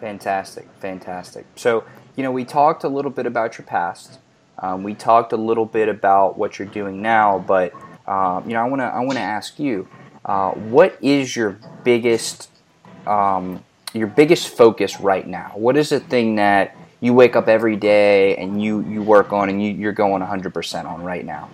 Fantastic, 0.00 0.68
fantastic. 0.80 1.46
So, 1.54 1.84
you 2.16 2.22
know, 2.22 2.30
we 2.30 2.44
talked 2.44 2.84
a 2.84 2.88
little 2.88 3.10
bit 3.10 3.26
about 3.26 3.58
your 3.58 3.66
past. 3.66 4.18
Um, 4.58 4.82
we 4.82 4.94
talked 4.94 5.32
a 5.32 5.36
little 5.36 5.66
bit 5.66 5.88
about 5.88 6.38
what 6.38 6.58
you're 6.58 6.68
doing 6.68 7.02
now, 7.02 7.38
but 7.38 7.72
um, 8.06 8.44
you 8.46 8.54
know, 8.54 8.60
I 8.60 8.68
want 8.68 8.80
to 8.80 8.86
I 8.86 9.00
want 9.00 9.14
to 9.14 9.20
ask 9.20 9.58
you 9.58 9.88
uh, 10.24 10.52
what 10.52 10.96
is 11.02 11.34
your 11.34 11.58
biggest 11.82 12.50
um, 13.06 13.64
your 13.94 14.08
biggest 14.08 14.48
focus 14.48 15.00
right 15.00 15.26
now? 15.26 15.52
What 15.54 15.76
is 15.76 15.88
the 15.90 16.00
thing 16.00 16.36
that 16.36 16.76
you 17.00 17.14
wake 17.14 17.36
up 17.36 17.48
every 17.48 17.76
day 17.76 18.36
and 18.36 18.62
you, 18.62 18.80
you 18.88 19.02
work 19.02 19.32
on 19.32 19.48
and 19.48 19.62
you, 19.62 19.72
you're 19.72 19.92
going 19.92 20.22
100% 20.22 20.84
on 20.84 21.02
right 21.02 21.24
now? 21.24 21.48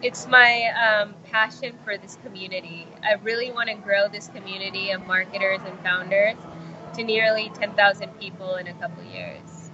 It's 0.00 0.26
my 0.26 0.70
um, 0.70 1.14
passion 1.30 1.76
for 1.84 1.96
this 1.96 2.18
community. 2.24 2.88
I 3.04 3.14
really 3.22 3.52
want 3.52 3.68
to 3.68 3.74
grow 3.74 4.08
this 4.08 4.28
community 4.28 4.90
of 4.90 5.06
marketers 5.06 5.60
and 5.64 5.78
founders 5.80 6.36
to 6.94 7.04
nearly 7.04 7.50
10,000 7.54 8.08
people 8.20 8.56
in 8.56 8.66
a 8.66 8.74
couple 8.74 9.02
years. 9.04 9.70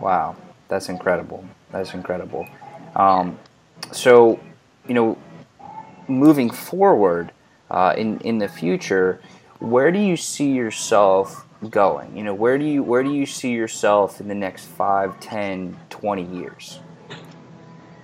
Wow, 0.00 0.36
that's 0.68 0.88
incredible. 0.88 1.44
That's 1.70 1.94
incredible. 1.94 2.48
Um, 2.94 3.38
so, 3.92 4.40
you 4.86 4.94
know, 4.94 5.18
moving 6.08 6.50
forward 6.50 7.32
uh, 7.70 7.94
in 7.96 8.18
in 8.20 8.38
the 8.38 8.48
future, 8.48 9.20
where 9.58 9.92
do 9.92 9.98
you 9.98 10.16
see 10.16 10.52
yourself 10.52 11.46
going? 11.68 12.16
You 12.16 12.24
know, 12.24 12.34
where 12.34 12.58
do 12.58 12.64
you 12.64 12.82
where 12.82 13.02
do 13.02 13.12
you 13.12 13.26
see 13.26 13.52
yourself 13.52 14.20
in 14.20 14.28
the 14.28 14.34
next 14.34 14.66
5, 14.66 15.20
10, 15.20 15.76
20 15.90 16.22
years? 16.24 16.80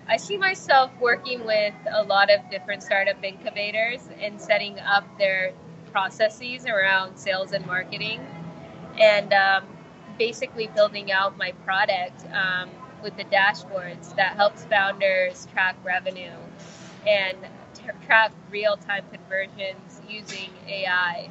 I 0.07 0.19
see 0.19 0.37
myself 0.37 0.91
working 1.01 1.47
with 1.47 1.75
a 1.91 2.03
lot 2.03 2.31
of 2.31 2.51
different 2.51 2.83
startup 2.83 3.23
incubators 3.25 4.09
and 4.21 4.39
setting 4.39 4.79
up 4.81 5.05
their 5.19 5.55
processes 5.95 6.67
around 6.67 7.17
sales 7.19 7.53
and 7.55 7.65
marketing, 7.67 8.21
and 9.01 9.33
um, 9.33 9.65
basically 10.19 10.69
building 10.75 11.13
out 11.13 11.39
my 11.39 11.53
product 11.65 12.27
um, 12.35 12.71
with 13.03 13.17
the 13.17 13.25
dashboards 13.27 14.17
that 14.17 14.35
helps 14.37 14.65
founders 14.67 15.47
track 15.53 15.77
revenue 15.85 16.33
and 17.07 17.39
track 18.07 18.33
real 18.51 18.77
time 18.77 19.05
conversions 19.13 20.03
using 20.09 20.51
AI. 20.69 21.31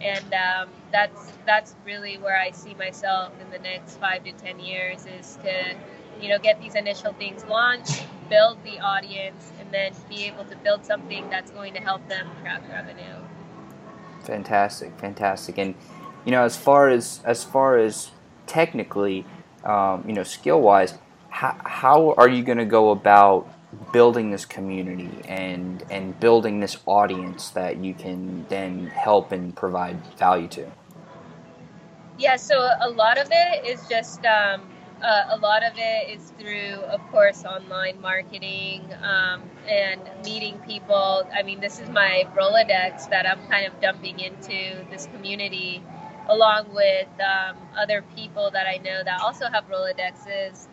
And 0.00 0.34
um, 0.34 0.70
that's 0.92 1.32
that's 1.46 1.76
really 1.86 2.18
where 2.18 2.40
I 2.40 2.52
see 2.52 2.74
myself 2.74 3.32
in 3.40 3.50
the 3.50 3.60
next 3.60 3.98
five 3.98 4.24
to 4.24 4.32
ten 4.32 4.60
years 4.60 5.06
is 5.06 5.38
to, 5.44 5.76
you 6.20 6.28
know, 6.30 6.38
get 6.38 6.60
these 6.60 6.74
initial 6.76 7.12
things 7.14 7.44
launched, 7.46 8.04
build 8.30 8.58
the 8.64 8.80
audience, 8.80 9.52
and 9.60 9.70
then 9.72 9.92
be 10.08 10.24
able 10.24 10.44
to 10.46 10.56
build 10.58 10.86
something 10.86 11.30
that's 11.30 11.50
going 11.52 11.74
to 11.74 11.80
help 11.80 12.08
them 12.08 12.28
track 12.42 12.62
revenue. 12.70 13.19
Fantastic, 14.30 14.96
fantastic, 15.00 15.58
and 15.58 15.74
you 16.24 16.30
know, 16.30 16.44
as 16.44 16.56
far 16.56 16.88
as 16.88 17.20
as 17.24 17.42
far 17.42 17.76
as 17.78 18.12
technically, 18.46 19.26
um, 19.64 20.04
you 20.06 20.12
know, 20.12 20.22
skill 20.22 20.60
wise, 20.60 20.94
how, 21.30 21.56
how 21.64 22.14
are 22.16 22.28
you 22.28 22.44
going 22.44 22.58
to 22.58 22.64
go 22.64 22.90
about 22.90 23.52
building 23.92 24.30
this 24.30 24.44
community 24.44 25.10
and 25.26 25.82
and 25.90 26.20
building 26.20 26.60
this 26.60 26.76
audience 26.86 27.50
that 27.50 27.78
you 27.78 27.92
can 27.92 28.46
then 28.48 28.86
help 28.86 29.32
and 29.32 29.56
provide 29.56 29.98
value 30.16 30.46
to? 30.46 30.70
Yeah 32.16 32.36
so 32.36 32.56
a 32.82 32.88
lot 32.88 33.18
of 33.18 33.26
it 33.32 33.66
is 33.66 33.84
just 33.88 34.24
um, 34.26 34.62
uh, 35.02 35.24
a 35.30 35.36
lot 35.38 35.62
of 35.62 35.72
it 35.76 36.10
is 36.10 36.32
through 36.38 36.82
of 36.84 37.00
course 37.10 37.44
online 37.44 38.00
marketing 38.00 38.82
um, 39.02 39.42
and 39.68 40.00
meeting 40.24 40.58
people 40.66 41.26
i 41.34 41.42
mean 41.42 41.60
this 41.60 41.80
is 41.80 41.88
my 41.90 42.24
rolodex 42.36 43.08
that 43.10 43.26
i'm 43.26 43.46
kind 43.48 43.66
of 43.66 43.80
dumping 43.80 44.20
into 44.20 44.84
this 44.90 45.06
community 45.14 45.82
along 46.28 46.66
with 46.74 47.08
um, 47.20 47.56
other 47.78 48.04
people 48.14 48.50
that 48.50 48.66
i 48.66 48.76
know 48.78 49.02
that 49.04 49.20
also 49.20 49.46
have 49.46 49.64
rolodexes 49.68 50.66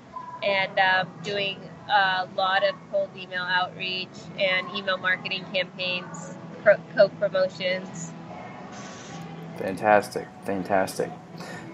and 0.43 0.77
um, 0.79 1.07
doing 1.23 1.57
a 1.89 2.27
lot 2.35 2.63
of 2.63 2.75
cold 2.91 3.09
email 3.17 3.43
outreach 3.43 4.09
and 4.39 4.67
email 4.75 4.97
marketing 4.97 5.45
campaigns, 5.53 6.35
co 6.95 7.09
promotions. 7.19 8.11
Fantastic, 9.57 10.27
fantastic. 10.43 11.11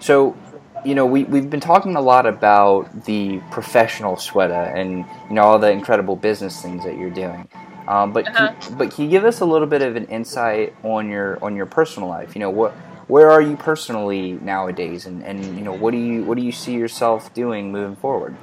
So, 0.00 0.36
you 0.84 0.94
know, 0.94 1.06
we, 1.06 1.24
we've 1.24 1.48
been 1.48 1.60
talking 1.60 1.96
a 1.96 2.00
lot 2.00 2.26
about 2.26 3.04
the 3.04 3.40
professional 3.50 4.16
Sweta 4.16 4.74
and, 4.74 5.04
you 5.28 5.34
know, 5.34 5.42
all 5.42 5.58
the 5.58 5.70
incredible 5.70 6.16
business 6.16 6.60
things 6.60 6.84
that 6.84 6.98
you're 6.98 7.10
doing. 7.10 7.48
Um, 7.88 8.12
but 8.12 8.28
uh-huh. 8.28 8.54
can, 8.60 8.78
but 8.78 8.90
can 8.90 9.04
you 9.04 9.10
give 9.10 9.24
us 9.24 9.40
a 9.40 9.44
little 9.44 9.66
bit 9.66 9.82
of 9.82 9.96
an 9.96 10.06
insight 10.06 10.74
on 10.82 11.10
your 11.10 11.42
on 11.44 11.54
your 11.54 11.66
personal 11.66 12.08
life? 12.08 12.34
You 12.34 12.40
know, 12.40 12.50
what 12.50 12.72
where 13.08 13.30
are 13.30 13.42
you 13.42 13.56
personally 13.56 14.32
nowadays, 14.32 15.04
and, 15.04 15.22
and 15.22 15.44
you 15.56 15.62
know 15.62 15.72
what 15.72 15.90
do 15.90 15.98
you 15.98 16.24
what 16.24 16.38
do 16.38 16.44
you 16.44 16.52
see 16.52 16.72
yourself 16.72 17.34
doing 17.34 17.70
moving 17.70 17.96
forward? 17.96 18.36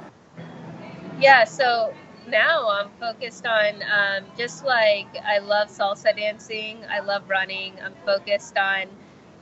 Yeah, 1.18 1.44
so 1.44 1.92
now 2.28 2.70
I'm 2.70 2.90
focused 3.00 3.44
on 3.44 3.82
um, 3.82 4.24
just 4.38 4.64
like 4.64 5.08
I 5.24 5.38
love 5.38 5.68
salsa 5.68 6.16
dancing, 6.16 6.84
I 6.88 7.00
love 7.00 7.28
running. 7.28 7.74
I'm 7.84 7.94
focused 8.04 8.56
on 8.56 8.86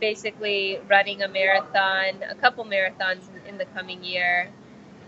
basically 0.00 0.78
running 0.88 1.22
a 1.22 1.28
marathon, 1.28 2.22
a 2.28 2.34
couple 2.36 2.64
marathons 2.64 3.22
in, 3.46 3.58
the 3.58 3.66
coming 3.66 4.02
year. 4.02 4.50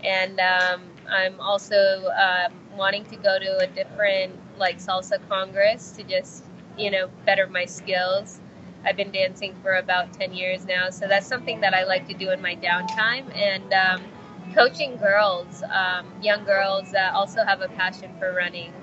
And 0.03 0.39
um, 0.39 0.83
I'm 1.09 1.39
also 1.39 2.11
um, 2.17 2.53
wanting 2.77 3.05
to 3.05 3.15
go 3.17 3.39
to 3.39 3.57
a 3.59 3.67
different 3.67 4.33
like 4.57 4.77
salsa 4.77 5.17
congress 5.29 5.91
to 5.93 6.03
just, 6.03 6.45
you 6.77 6.91
know, 6.91 7.09
better 7.25 7.47
my 7.47 7.65
skills. 7.65 8.39
I've 8.85 8.97
been 8.97 9.11
dancing 9.11 9.55
for 9.63 9.73
about 9.75 10.13
10 10.13 10.33
years 10.33 10.65
now, 10.65 10.89
so 10.89 11.07
that's 11.07 11.25
something 11.27 11.61
that 11.61 11.73
I 11.73 11.85
like 11.85 12.07
to 12.09 12.13
do 12.13 12.31
in 12.31 12.41
my 12.41 12.55
downtime. 12.55 13.33
And 13.35 13.73
um, 13.73 14.03
coaching 14.53 14.97
girls, 14.97 15.63
um, 15.71 16.05
young 16.21 16.43
girls 16.43 16.91
that 16.91 17.13
also 17.13 17.43
have 17.45 17.61
a 17.61 17.69
passion 17.69 18.11
for 18.19 18.33
running, 18.33 18.73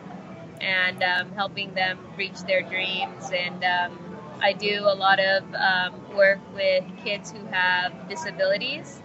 and 0.61 1.03
um, 1.03 1.33
helping 1.33 1.75
them 1.75 1.99
reach 2.17 2.41
their 2.43 2.63
dreams. 2.63 3.31
And 3.33 3.63
um, 3.65 4.20
I 4.41 4.53
do 4.53 4.81
a 4.85 4.95
lot 4.95 5.21
of 5.21 5.45
um, 5.55 6.17
work 6.17 6.41
with 6.55 6.85
kids 7.05 7.33
who 7.33 7.45
have 7.47 8.09
disabilities, 8.09 9.01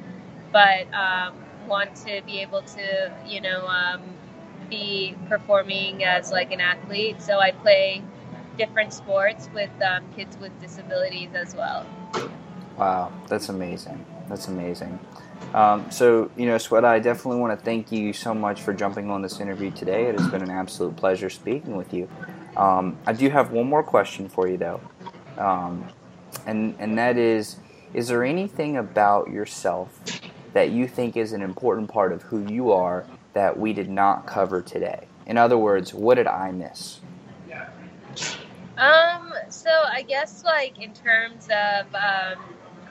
but 0.52 0.92
um, 0.94 1.36
want 1.68 1.96
to 2.08 2.22
be 2.26 2.40
able 2.42 2.62
to, 2.62 3.14
you 3.28 3.42
know, 3.42 3.66
um, 3.68 4.02
be 4.70 5.16
performing 5.28 6.04
as 6.04 6.32
like 6.32 6.52
an 6.52 6.62
athlete. 6.62 7.22
So 7.22 7.40
I 7.40 7.52
play 7.52 8.04
different 8.58 8.94
sports 8.94 9.50
with 9.54 9.70
kids 10.16 10.38
with 10.38 10.52
disabilities 10.62 11.30
as 11.34 11.56
well. 11.56 11.86
Wow, 12.78 13.12
that's 13.28 13.50
amazing. 13.50 14.06
That's 14.28 14.48
amazing. 14.48 15.00
Um, 15.54 15.90
so, 15.92 16.32
you 16.36 16.46
know, 16.46 16.56
Sweta, 16.56 16.86
I 16.86 17.00
definitely 17.00 17.40
want 17.40 17.58
to 17.58 17.64
thank 17.64 17.92
you 17.92 18.12
so 18.12 18.34
much 18.34 18.62
for 18.62 18.74
jumping 18.74 19.10
on 19.10 19.22
this 19.22 19.40
interview 19.40 19.72
today. 19.72 20.06
It 20.06 20.20
has 20.20 20.28
been 20.30 20.42
an 20.42 20.50
absolute 20.50 20.96
pleasure 20.96 21.30
speaking 21.30 21.76
with 21.76 21.94
you. 21.94 22.10
Um, 22.58 22.98
I 23.06 23.14
do 23.14 23.30
have 23.30 23.52
one 23.52 23.68
more 23.68 23.84
question 23.84 24.28
for 24.28 24.48
you, 24.48 24.58
though, 24.58 24.82
um, 25.38 25.88
and 26.46 26.76
and 26.80 26.98
that 26.98 27.18
is: 27.18 27.58
Is 27.94 28.08
there 28.08 28.24
anything 28.24 28.78
about 28.78 29.30
yourself 29.30 30.00
that 30.54 30.72
you 30.72 30.88
think 30.88 31.18
is 31.18 31.34
an 31.34 31.42
important 31.42 31.90
part 31.90 32.12
of 32.14 32.22
who 32.24 32.46
you 32.52 32.72
are 32.72 33.06
that 33.34 33.58
we 33.60 33.74
did 33.74 33.90
not 33.90 34.26
cover 34.26 34.62
today? 34.62 35.08
In 35.26 35.38
other 35.38 35.58
words, 35.58 35.94
what 35.94 36.16
did 36.16 36.28
I 36.28 36.52
miss? 36.52 37.00
Um, 38.78 39.34
so 39.50 39.70
I 39.70 40.02
guess 40.02 40.44
like 40.44 40.82
in 40.82 40.94
terms 40.94 41.46
of 41.46 41.86
um, 41.96 42.44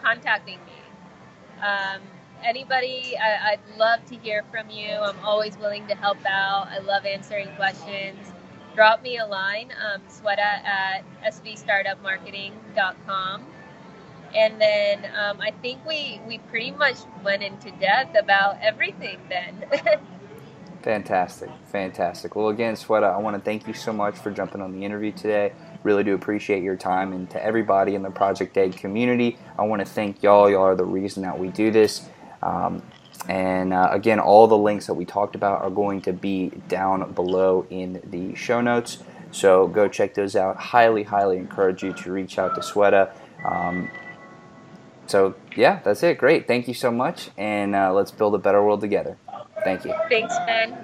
contacting 0.03 0.59
me, 0.65 1.63
um, 1.63 2.01
anybody, 2.43 3.17
I, 3.19 3.57
would 3.57 3.79
love 3.79 4.05
to 4.07 4.17
hear 4.17 4.45
from 4.51 4.71
you. 4.71 4.91
I'm 4.91 5.23
always 5.23 5.59
willing 5.59 5.87
to 5.89 5.95
help 5.95 6.19
out. 6.27 6.69
I 6.71 6.79
love 6.79 7.05
answering 7.05 7.49
questions. 7.57 8.33
Drop 8.75 9.03
me 9.03 9.19
a 9.19 9.27
line, 9.27 9.71
um, 9.85 10.01
Sweta 10.09 10.39
at 10.39 11.05
svstartupmarketing.com. 11.25 13.45
And 14.35 14.61
then 14.61 15.05
um, 15.17 15.41
I 15.41 15.53
think 15.63 15.87
we, 15.87 16.21
we 16.27 16.39
pretty 16.39 16.73
much 16.73 16.97
went 17.23 17.45
into 17.45 17.71
depth 17.73 18.17
about 18.19 18.59
everything 18.61 19.21
then. 19.29 19.65
fantastic, 20.83 21.51
fantastic. 21.67 22.35
Well, 22.35 22.49
again, 22.49 22.75
Sweta, 22.75 23.15
I 23.15 23.19
want 23.19 23.37
to 23.37 23.43
thank 23.43 23.69
you 23.69 23.75
so 23.75 23.93
much 23.93 24.17
for 24.17 24.33
jumping 24.33 24.61
on 24.61 24.73
the 24.73 24.85
interview 24.85 25.13
today. 25.13 25.53
Really 25.85 26.03
do 26.03 26.15
appreciate 26.15 26.65
your 26.65 26.77
time. 26.77 27.13
And 27.13 27.31
to 27.31 27.41
everybody 27.45 27.95
in 27.95 28.03
the 28.03 28.11
Project 28.11 28.57
Egg 28.57 28.77
community, 28.77 29.39
I 29.57 29.63
want 29.63 29.79
to 29.81 29.87
thank 29.87 30.25
y'all. 30.25 30.51
Y'all 30.51 30.63
are 30.63 30.75
the 30.75 30.85
reason 30.85 31.23
that 31.23 31.39
we 31.39 31.47
do 31.49 31.71
this. 31.71 32.09
Um, 32.43 32.83
and 33.29 33.73
uh, 33.73 33.89
again, 33.91 34.21
all 34.21 34.47
the 34.47 34.59
links 34.59 34.87
that 34.87 34.95
we 34.95 35.05
talked 35.05 35.35
about 35.35 35.63
are 35.63 35.71
going 35.71 36.03
to 36.03 36.13
be 36.13 36.51
down 36.69 37.13
below 37.13 37.67
in 37.71 38.01
the 38.05 38.35
show 38.35 38.61
notes. 38.61 38.99
So 39.31 39.67
go 39.67 39.89
check 39.89 40.15
those 40.15 40.37
out. 40.37 40.57
Highly, 40.57 41.03
highly 41.03 41.39
encourage 41.39 41.83
you 41.83 41.93
to 41.93 42.13
reach 42.13 42.39
out 42.39 42.55
to 42.55 42.61
Sweta. 42.61 43.13
Um, 43.45 43.91
so, 45.07 45.35
yeah, 45.57 45.81
that's 45.85 46.03
it. 46.03 46.19
Great. 46.19 46.47
Thank 46.47 46.69
you 46.69 46.75
so 46.75 46.91
much. 46.91 47.31
And 47.37 47.75
uh, 47.75 47.93
let's 47.93 48.11
build 48.11 48.35
a 48.35 48.39
better 48.39 48.63
world 48.63 48.81
together. 48.81 49.17
Thank 49.65 49.85
you. 49.85 49.95
Thanks, 50.09 50.35
Ben. 50.47 50.77